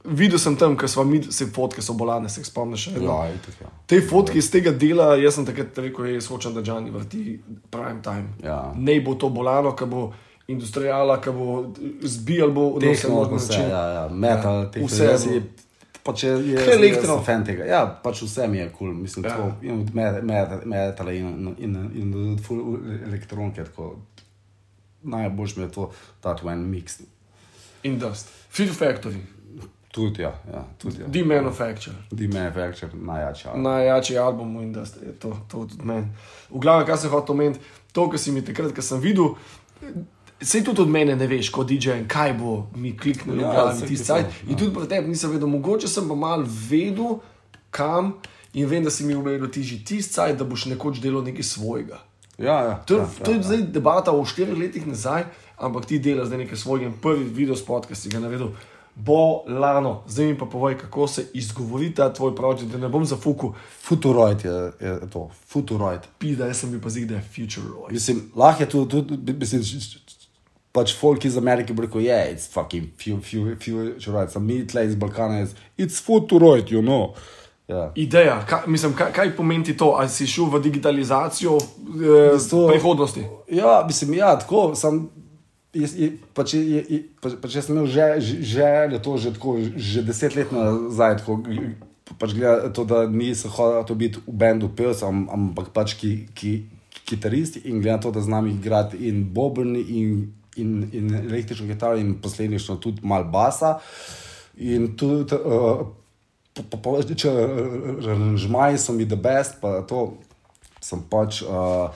[0.05, 2.85] videl sem tam, ker smo mi, se fotke so bolane, se spomniš.
[2.89, 3.15] še vedno?
[3.15, 3.71] Ja, itak, ja.
[3.87, 8.03] Te fotke iz tega dela, jaz sem takrat rekel, jaz hočem, da Džani vrti prime
[8.03, 8.35] time.
[8.43, 8.73] Ja.
[8.77, 10.13] Ne bo to bolano, ki bo
[10.49, 11.73] industrijala, ki bo
[12.03, 13.69] zbijal bo na vse načine.
[13.69, 14.81] ja, ja, metal, Ja,
[15.27, 15.43] Je,
[16.05, 17.23] pač je, je, elektro?
[17.23, 17.65] fan tega.
[17.65, 18.95] Ja, pač vse mi je kul, cool.
[18.95, 19.31] mislim, Ja.
[19.31, 21.27] tako, in od met- met- metala in,
[21.59, 23.99] in, in, in full elektronike, tako
[25.03, 25.91] najboljš mi je to,
[26.21, 27.01] ta twin mix.
[27.83, 29.21] Indust, Fear Factory,
[29.91, 31.07] Tudi, ja, ja tudi, ja.
[31.09, 31.99] The Manufacturer.
[32.11, 33.57] The Manufacturer, najjača.
[33.57, 36.07] Najjačji album v industriji, to, to tudi meni.
[36.51, 37.61] V glavnem, kaj sem hotel omeniti,
[37.93, 39.35] to, kar si mi takrat, ko sem videl,
[40.41, 43.79] se tudi od mene ne veš, kot DJ, kaj bo mi kliknilo Ja, v glavi
[43.79, 44.27] saj tisti to, cajt.
[44.27, 44.49] ja.
[44.49, 47.19] In tudi pri tebi nisem vedel, mogoče sem pa mal vedel,
[47.71, 48.15] kam
[48.55, 51.43] in vem, da si mi umenil ti že tisti cajt, da boš nekoč delal nekaj
[51.45, 51.99] svojega.
[52.39, 52.75] Ja, ja.
[52.87, 55.25] To, ja, to je ja, zdaj debata o štirih letih nazaj,
[55.59, 56.87] ampak ti delaš zdaj nekaj svojega.
[56.87, 58.53] In Prvi video spot, ki si ga naredil,
[58.95, 59.17] bo
[59.49, 60.05] lano.
[60.07, 64.45] Zdaj mi pa povej, kako se izgovori ta tvoj projekt, da ne bom zafukal, Futuroid
[64.45, 66.01] je, je to, Futuroid.
[66.19, 67.93] pida, jaz sem bil pa zig, da je future roy.
[67.93, 69.63] Mislim, lahko je tudi, tudi mislim,
[70.73, 74.85] pač folk iz Amerike bi rekel, yeah, it's fucking fu- fu- Futuroid, sem mi tle
[74.87, 77.15] iz Balkana, it's, it's Futuroid, you know.
[77.69, 77.91] Ja.
[77.95, 79.91] Ideja, kaj, mislim, kaj, kaj pomeni to?
[80.01, 83.25] Ali si šel v digitalizacijo eh, To- prihodnosti?
[83.53, 85.09] Ja, mislim, ja, tako sem.
[85.75, 88.41] Jaz, je, pač, je, je, pač, pač jaz sem imel že, že,
[88.89, 91.45] že to že, tako, že deset let nazaj, tako,
[92.19, 96.55] pač gleda to, da nisem hotel biti v bendu pevca, am- ampak pač ki, ki,
[97.05, 102.17] kitarist in gleda to, da znam igrati in bobni in, in, in električno kitaro in
[102.23, 103.79] posledično tudi mal basa.
[104.57, 105.87] In tudi, uh,
[106.55, 110.19] pa, pa, če aranžmaji so mi the best, pa to
[110.81, 111.43] sem pač.
[111.43, 111.91] Uh,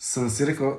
[0.00, 0.78] sem si rekel,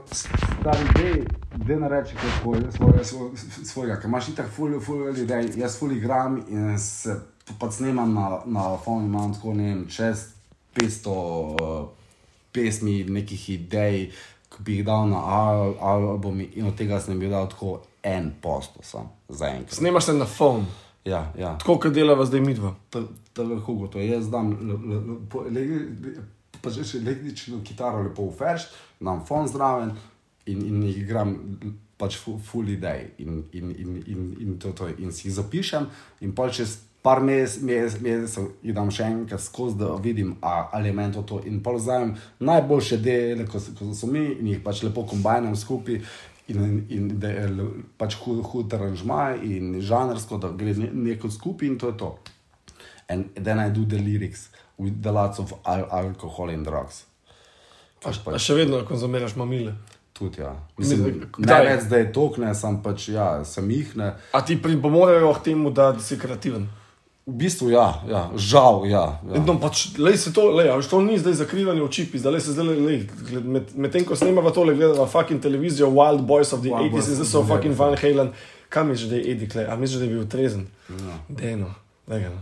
[0.63, 1.25] da je
[1.63, 3.29] zdaj na reči, kako je svoj, svoj,
[3.65, 7.19] svojega, ker imaš itak ful, ful ljudi, jaz ful igram in se
[7.59, 10.25] pa snemam na, na fonu, imam tako ne vem, čez
[10.75, 11.89] 500 uh,
[12.51, 14.09] pesmi, nekih idej,
[14.52, 18.32] ki bi jih dal na al, album in od tega sem bil dal tako en
[18.41, 19.74] posto sam, zaenkrat.
[19.78, 20.66] Snemaš se na phone,
[21.06, 21.56] Ja, ja.
[21.58, 22.76] tako kot delava zdaj midva.
[22.89, 23.02] Ta-
[23.34, 23.99] ta lahko go to.
[23.99, 24.52] Jaz dam
[26.62, 28.68] pa že električno kitaro lepo v ferš,
[28.99, 29.95] dam fon zraven
[30.45, 31.34] in, in igram
[31.97, 35.86] pač fu- full idej in, in, in, in, in to, to in si jih zapišem
[36.22, 40.70] in pol čez par mes- mes- mesecev jih dam še enkrat skozi, da vidim, a,
[40.72, 44.20] ali je meni to to in pol vzamem najboljše dele, ko, so- ko so mi
[44.32, 46.02] in jih pač lepo kombinam skupaj
[46.47, 47.47] in, in da je
[47.97, 52.18] pač hud, hud aranžmaj in žanrsko, da gre ne- neko skupaj in to je to.
[53.10, 54.49] and then I do the lyrics
[54.80, 57.04] with the lots of al alcohol and drugs.
[58.02, 59.74] Pač, A še vedno konzumiraš mamile.
[60.14, 60.56] tudi, ja.
[60.78, 64.14] Mislim, ne več, da je tok, ne, sem pač, ja, sem jih ne.
[64.34, 66.68] A ti pripomorejo k temu, da si kreativen?
[67.26, 69.22] V bistvu, ja, ja žal, ja.
[69.22, 69.41] ja.
[69.45, 73.03] No, pač, lej se to, lej, to ni zdaj zakrivanje oči, zdaj se zdaj, lej,
[73.30, 76.91] gled- med, medtem ko snemava tole, gledava fucking televizijo Wild Boys of the Wild 80s
[76.97, 77.78] Boys in zdaj so fucking 80s.
[77.78, 78.34] Van Halen.
[78.74, 79.69] Kam misliš, da je Eddie Clay?
[79.69, 80.65] A misliš, da je bil trezen?
[80.89, 81.19] Ja.
[81.30, 81.69] Dejno,
[82.09, 82.30] daj ga.
[82.34, 82.41] no.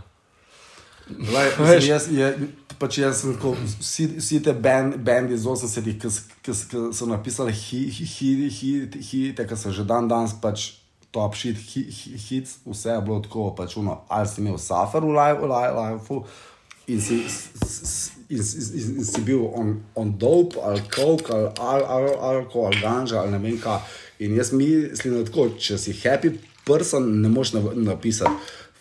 [1.18, 2.32] Lej, mislim, jaz, je,
[2.80, 6.00] pač jaz sem tako, vsi, vsi te band, bandi iz 80-ih,
[6.40, 6.56] ki
[6.96, 10.79] so napisali hite, hi, hi, hi, ki so že dan danes pač
[11.10, 15.02] top shit, hi, hi, hits, vse je bilo tako, pač uno, ali si imel suffer
[15.02, 16.22] v live, live, live
[16.86, 21.84] in si, s- in, in, in, si bil on, on dope, ali coke, ali al,
[21.86, 23.78] al, alkohol, ali ganja, ali ne vem kaj.
[24.18, 26.34] In jaz mislim, da tako, če si happy
[26.66, 28.30] person, ne nav- napisati.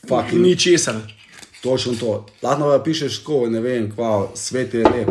[0.07, 0.95] Fucking Ni česar.
[1.61, 2.11] Točno to.
[2.41, 5.09] Lahko pa pišeš tako, ne vem, kva, svet je lep.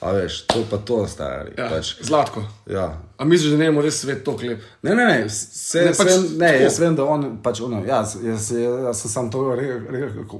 [0.00, 1.54] A veš, to pa to stari.
[1.56, 2.42] Ja, Pač, Zlatko.
[2.68, 3.00] ja.
[3.16, 4.60] A misliš, da ne moreš res svet to klep?
[4.82, 6.62] Ne, ne, ne, se, Ne, pač vem, ne tako.
[6.62, 8.50] jaz vem, da on pač ono, ja, jaz, jaz,
[8.84, 10.36] jaz sem sam to rekel,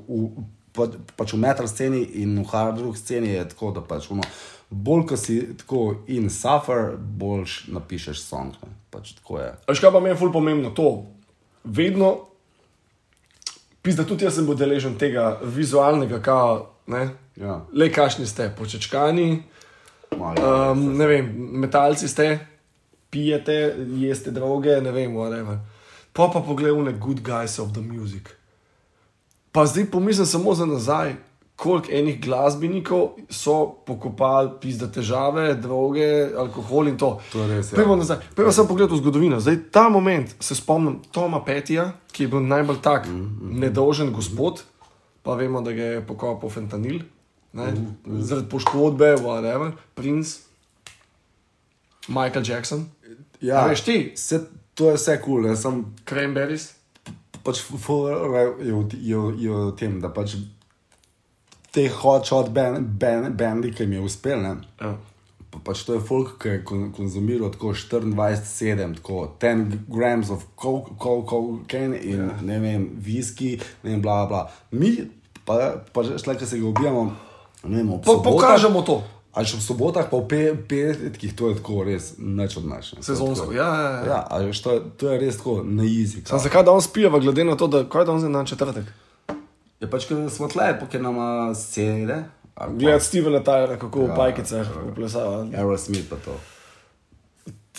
[0.76, 0.86] pa,
[1.16, 4.22] pač v metal sceni in v hard rock sceni je tako, da pač ono,
[4.68, 8.52] bolj ko si tako in suffer, boljš napišeš song.
[8.61, 8.76] Ne.
[8.92, 9.50] Pač tako je.
[9.68, 10.70] Veš, kaj pa meni je ful pomembno?
[10.76, 11.07] To,
[11.64, 12.12] vedno,
[13.82, 17.09] pizda, tudi jaz sem bil deležen tega vizualnega, kao, ne?
[17.37, 17.61] Ja.
[17.72, 19.43] Le kašni ste, počečkani,
[20.18, 21.26] Malo, um, ne vem,
[21.61, 22.39] metalci ste,
[23.11, 25.59] pijete, jeste droge, ne vem, whatever.
[26.12, 28.30] Pa pa pogledaj, ne good guys of the music.
[29.53, 31.14] Pa zdaj pomislim samo za nazaj,
[31.57, 37.18] koliko enih glasbenikov so pokopali, pizda težave, droge, alkohol in to.
[37.32, 37.76] To je res, ja.
[37.76, 39.41] Pejmo nazaj, pejmo samo pogled v zgodovino.
[39.41, 43.61] Zdaj ta moment se spomnim Toma Petija, ki je bil najbolj tak mm -hmm.
[43.61, 44.64] nedolžen gospod,
[45.27, 47.03] pa vemo, da je pokopal fentanil,
[47.53, 48.20] mm -hmm.
[48.22, 50.39] zaradi poškodbe, whatever, princ,
[52.09, 52.87] Michael Jackson,
[53.41, 54.12] ja, A veš ti?
[54.14, 54.41] Vse,
[54.74, 56.74] to je vse kul, cool, sem Cranberries.
[57.43, 60.37] pač je, v- je, je v tem, da pač
[61.70, 64.97] te hotshot band, band, bandi, ki jim je uspel, ne, Ja.
[65.57, 70.44] Pa pač to je folk, ki je kon, konzumiral tako 24-7, tako 10 grams of
[70.61, 72.42] coke, coke, cocaine in yeah.
[72.44, 74.46] ne vem, viski, ne vem, bla, bla.
[74.70, 74.94] Mi
[75.46, 77.04] pa, pa šle, ki se ga ubijamo,
[77.64, 79.00] ne vem, Po, pokažemo to.
[79.36, 82.94] Ali še v sobotah, pa v pe- petkih, to je tako res neč od naš.
[82.96, 83.04] ne.
[83.04, 84.04] Sezonsko, ja, ja, ja.
[84.09, 86.24] ja a veš, to, to je res tako na jezik.
[86.24, 88.88] Sam zakaj danes pijeva, glede na to, da kaj danes je na četrtek?
[89.76, 92.22] Je pač, ker smo tle, pokaj nama scene.
[92.57, 95.46] Gledati Stevena Tyra, kako v Ja, pajkicah uplesava.
[95.52, 96.36] Aerosmith pa to.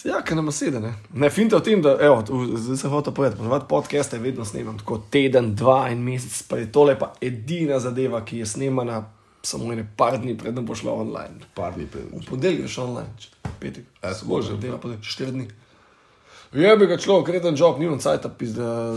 [0.03, 0.91] Ja, ker nam sedi, ne.
[1.11, 4.77] Ne, finta v tem, da, evo, v- zdaj se hoče povedati, ponovadi podcaste vedno snemam,
[4.77, 8.99] tako teden, dva in mesec, pa je tole pa edina zadeva, ki je snemana
[9.43, 11.41] samo ene par dni, predem bo šla online.
[11.55, 12.03] Par dni pred.
[12.13, 14.61] V ponedeljek je šel online, če- petek, Ja, bože, super.
[14.61, 15.47] dela pa štiri dni.
[16.53, 18.93] Je bi ga človek, reden job, nimam cajt, da,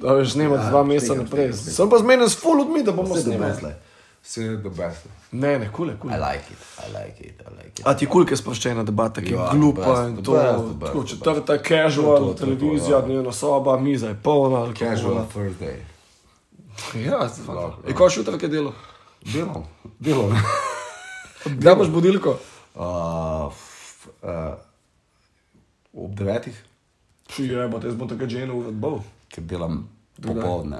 [0.00, 1.52] da veš snemati Ja, dva meseca naprej.
[1.52, 3.74] Sem pa zmeden s full ljudmi, da bomo snemali.
[4.22, 5.06] Vse the best.
[5.32, 6.12] Ne, ne, kule, kule.
[6.12, 7.86] I like it, I like it, I like it.
[7.86, 10.80] A ti kulke sproščena debata, ki je glupa the in to, the best, the best,
[10.82, 13.00] tako the četrta To, casual, televizija, ja.
[13.00, 15.78] dnevna soba, miza je polna, Casual first day.
[16.96, 18.74] Ja, Lahko, je ko še jutra kaj delo?
[19.24, 19.64] Delam,
[19.98, 20.34] delam.
[21.62, 22.36] Da imaš budilko?
[22.74, 24.54] Uh, f- uh,
[25.94, 26.64] ob devetih,
[27.28, 29.00] Ši je, bo te zbo tako ženo uvedbov.
[29.28, 30.34] ker delam Kdaj?
[30.34, 30.78] popoldne.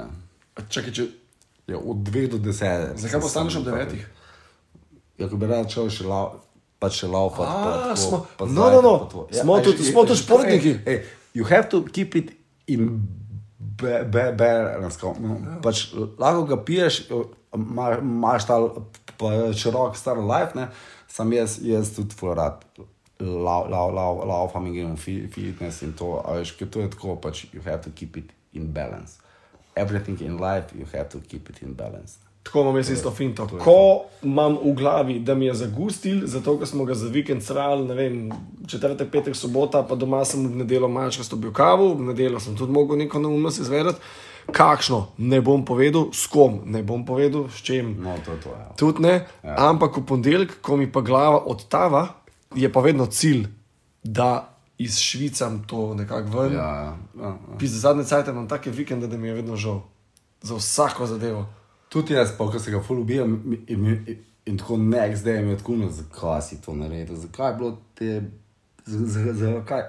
[0.68, 1.05] Čakaj, če,
[1.69, 2.97] Ja, od dveh do desetih.
[2.97, 4.07] zakaj postaneš ob devetih?
[5.19, 6.41] Ja, ko bi rad šel še lau.
[6.79, 7.43] Pa še laufati.
[7.45, 9.27] pa tako, smo- pa no, no, no, to.
[9.33, 10.71] smo a tudi- smo tudi že- športniki.
[10.87, 10.99] Ej, ej,
[11.35, 12.31] you have to keep it
[12.66, 13.03] in
[13.59, 14.97] be- be- balance.
[15.03, 15.59] no, Ja.
[15.61, 17.11] Pač lahko ga piješ,
[17.53, 18.62] ima- imaš ta
[19.19, 20.69] pa širok star life, ne?
[21.09, 22.64] sam jaz, jaz tudi furat.
[23.21, 27.47] Laufam in grem v fi- fitness in to, a veš, ker to je tako, pač
[27.53, 29.19] you have to keep it in balance.
[29.79, 32.18] Everything in life, you have to keep it in balance.
[32.49, 33.49] Tako imam jaz isto finto.
[33.64, 37.85] Ko imam v glavi, da mi je zagustil, zato ker smo ga za vikend srali,
[37.85, 38.31] ne vem,
[38.66, 42.72] četrtek, petek, sobota, pa doma sem v nedeljo malčkasto bil kavu, v nedeljo sem tudi
[42.72, 44.01] mogel neko neumnost izvedeti.
[44.53, 47.99] Kakšno, ne bom povedal, s kom, ne bom povedal, s čim.
[48.01, 48.55] No, to je to.
[48.57, 48.68] Ja.
[48.81, 49.14] Tudi ne,
[49.45, 49.57] ja.
[49.68, 52.07] ampak v ponedeljek, ko mi pa glava odtava,
[52.57, 53.45] je pa vedno cilj,
[54.03, 56.53] da izšvicam to nekako ven.
[56.53, 57.59] Ja, ja, ja, ja.
[57.59, 59.81] Pisa zadnje cajt imam take vikende, da mi je vedno žal.
[60.43, 61.47] Za vsako zadevo.
[61.89, 65.51] Tudi jaz, pa ko se ga ful ubijam in, in, in, tako nek zdaj mi
[65.51, 68.22] je tako, no, zakaj si to naredil, zakaj je bilo te,
[68.87, 69.83] zakaj,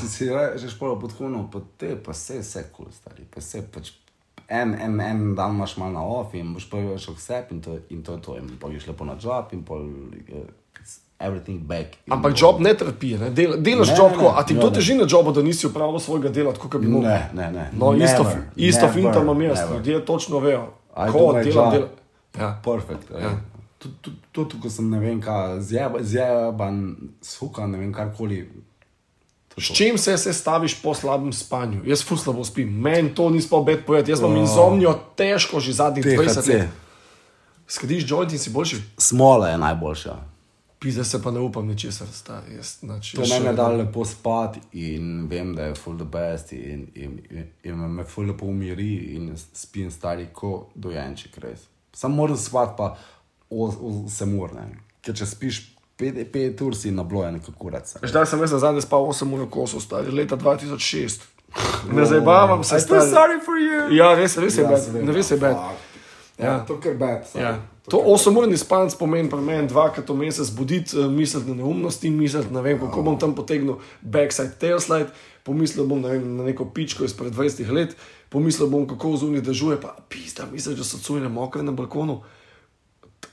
[0.00, 3.40] si si rečeš polo pod huno, pa te, pa vse, vse kul, cool, stari, pa
[3.40, 3.92] vse pač
[4.48, 7.78] en, en, en dan imaš malo na off in boš pa šel vse in to,
[7.88, 8.36] in to je to.
[8.38, 10.46] In pa greš lepo na job in pol uh,
[11.18, 11.86] everything back.
[12.10, 13.30] Ampak job ne trpi, ne?
[13.30, 14.34] Del, delaš Ne, job, ne, ko, ne.
[14.36, 17.10] a ti kdo teži na jobu, da nisi upravil svojega dela, tako kot bi mogel?
[17.10, 17.70] Ne, ne, ne.
[17.72, 19.76] No, isto, Never, isto never, finta imam jaz, never.
[19.76, 21.88] ljudje točno vejo, I do ko my delam, delam.
[22.38, 22.60] Ja.
[22.64, 23.10] Perfekt.
[23.12, 23.30] Ja.
[23.78, 23.96] Tudi,
[24.32, 28.50] tudi, ko sem ne vem, kaj, zjeba- zjeban, suka, ne vem, karkoli.
[29.58, 31.80] S čim se se staviš po slabem spanju?
[31.86, 35.72] Jaz ful slabo spim, meni to ni spal bed povedati, jaz imam insomnijo težko že
[35.72, 36.48] zadnjih 20 THC.
[36.48, 36.68] let.
[37.66, 38.76] Skadiš joint in si boljši?
[38.98, 40.16] Smola je najboljša.
[40.78, 42.54] Pizze se pa ne upam ničesar, stari.
[42.54, 46.04] Jaz, znači, To jaz meni še- da lepo spati in vem, da je full the
[46.06, 51.60] best in, in, in, in me full lepo umiri in spim stari ko dojenček res.
[51.92, 52.96] Sam moram spati pa
[53.50, 54.68] 8 ur, ne.
[55.02, 55.62] Ker če spiš
[55.98, 57.94] 5 ur si na blojen kot kurac.
[58.02, 61.20] Zdaj sem jaz zadnji spal 8 ur kosov, stari, leta 2006.
[61.92, 63.10] Ne zabavam se, I feel stari.
[63.10, 63.96] sorry for you.
[63.96, 65.56] Ja, res, res je Ja, bed, ne res je bed.
[65.56, 65.72] Ja.
[66.38, 67.24] Ja, to kar bed.
[67.34, 67.62] Ja.
[67.86, 72.50] To 8-urni spanc pomeni pri meni dvakrat v mesec buditi, uh, misliti na neumnosti, misliti,
[72.50, 75.14] ne vem, kako bom tam potegnil backside, tailslide,
[75.46, 77.94] pomislil bom ne vem, na neko pičko izpred 20 let,
[78.28, 82.24] pomislil bom, kako zunaj dežuje, pa pizda, misliš, da so cujne mokre na balkonu.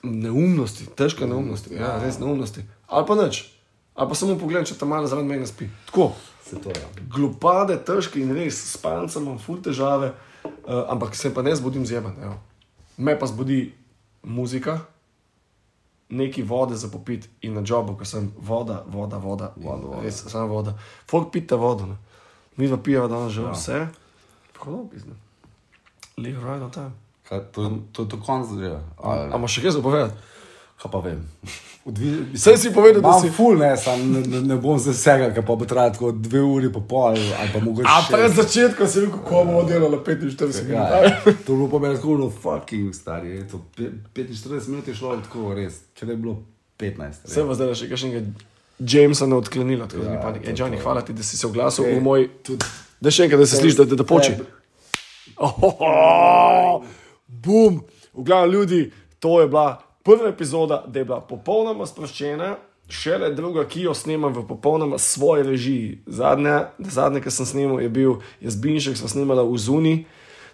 [0.03, 2.61] Neumnosti, težke neumnosti, ja, res neumnosti.
[2.85, 3.49] Ali pa nič.
[3.97, 5.65] Ali pa samo pogledaj, če tam malo zaradi mene spi.
[5.89, 6.11] Tako,
[6.53, 6.81] to je.
[7.09, 10.13] glupade, težke in res, s pancem imam ful težave,
[10.45, 12.13] uh, ampak se pa ne zbudim zjeban.
[12.21, 12.37] evo.
[12.97, 13.71] Me pa zbudi
[14.23, 14.79] muzika,
[16.09, 20.01] neki vode za popit in na jobu, ko sem voda, voda, voda, voda, voda.
[20.01, 20.77] res samo voda.
[21.09, 21.97] Folk pita vodo, ne.
[22.57, 23.51] mi pa pijemo danes že ja.
[23.51, 23.87] vse.
[24.53, 25.13] Pravno pizne.
[26.17, 26.91] Live right on time.
[27.29, 28.79] Kaj, to, to, to konc že.
[28.97, 30.32] Ali A imaš še kaj za povedati?
[30.83, 31.21] Kaj pa vem.
[31.85, 35.31] Odvi, Saj si povedal, da si- ful, ne, sam ne, ne, ne bom se vsega,
[35.31, 38.07] ker pa bo trajalo tako dve uri pa pol ali pa mogoče A šest.
[38.09, 40.31] pred začetkom si rekel, ko bomo delali 45
[40.61, 40.69] minut.
[40.69, 41.11] Ja, ja.
[41.21, 43.29] to je bilo pa meni tako, no, fucking stari.
[43.33, 46.37] je To, pe- 45 minut je šlo tako res, ker je bilo
[46.79, 47.23] 15.
[47.25, 48.19] Vse vas zdaj še kakšnega
[48.81, 50.45] Jamesa ne odklenila, tako da ni Ja, panike.
[50.45, 52.29] to Ej, je Johnny, hvala ti, da si se oglasil Ej, v moj.
[52.41, 52.63] tudi-
[52.97, 54.31] Da še enkrat, da se sliši, da, da, da poči.
[54.31, 54.47] Tebi.
[55.37, 56.79] Oh,
[57.27, 57.83] bum!
[58.13, 58.81] V glavnem ljudi,
[59.19, 62.55] to je bila prva epizoda, da je bila popolnoma sproščena,
[62.89, 66.01] šele druga, ki jo snemam v popolnoma svoji režiji.
[66.07, 69.95] Zadnja, zadnja ki sem snimal, je bil jaz Binšek, sem snimala v Zuni.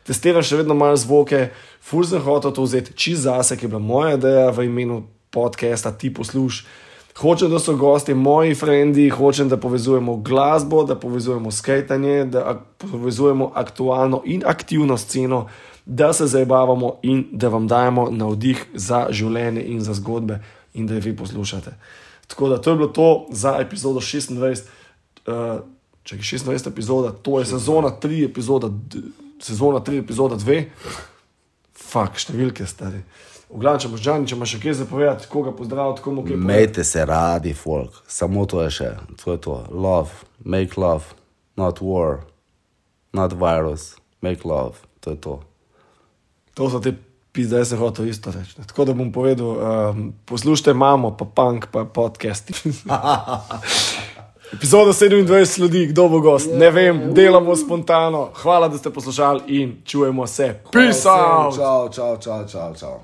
[0.07, 1.49] Testiram še vedno malo zvoke,
[1.81, 5.91] ful sem hotel to vzeti čist zase, ki je bila moja ideja v imenu podcasta,
[5.91, 6.63] ti posluš.
[7.19, 13.51] Hočem, da so gosti moji frendi, hočem, da povezujemo glasbo, da povezujemo skajtanje, da povezujemo
[13.59, 15.49] aktualno in aktivno sceno,
[15.89, 20.37] da se zabavamo in da vam dajemo navdih za življenje in za zgodbe,
[20.73, 21.73] in da jih vi poslušate.
[22.27, 24.61] Tako da to je bilo to za epizodo 26.
[25.27, 25.61] Uh,
[26.03, 28.69] če je 26 epizoda, to je sezona 3, epizoda,
[29.41, 30.61] sezona 3, epizoda 2.
[31.73, 33.01] Fak, številke stari.
[33.49, 36.35] V glavnem, če boš Džani, če imaš še kaj za povedati, koga pozdraviti, komu kaj
[36.35, 36.53] povedati.
[36.53, 38.03] Mejte se radi, folk.
[38.05, 38.93] Samo to je še.
[39.23, 39.57] To je to.
[39.73, 40.29] Love.
[40.45, 41.17] Make love.
[41.57, 42.27] Not war.
[43.09, 43.95] Not virus.
[44.21, 44.85] Make love.
[45.01, 45.39] To je to.
[46.53, 46.93] To so te
[47.31, 48.55] pizde, jaz sem hotel isto reči.
[48.67, 52.51] Tako da bom povedal, um, poslušajte mamo, pa punk, pa podcast.
[54.53, 58.29] Epizoda 27 ljudi, kdo bo gost, ne vem, delamo spontano.
[58.33, 60.61] Hvala, da ste poslušali in čujemo se.
[60.71, 61.55] Peace out!
[61.55, 62.99] Čau, čau, čau, čau, čau.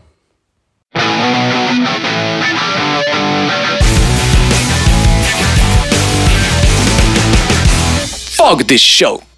[8.38, 9.35] Fuck this show.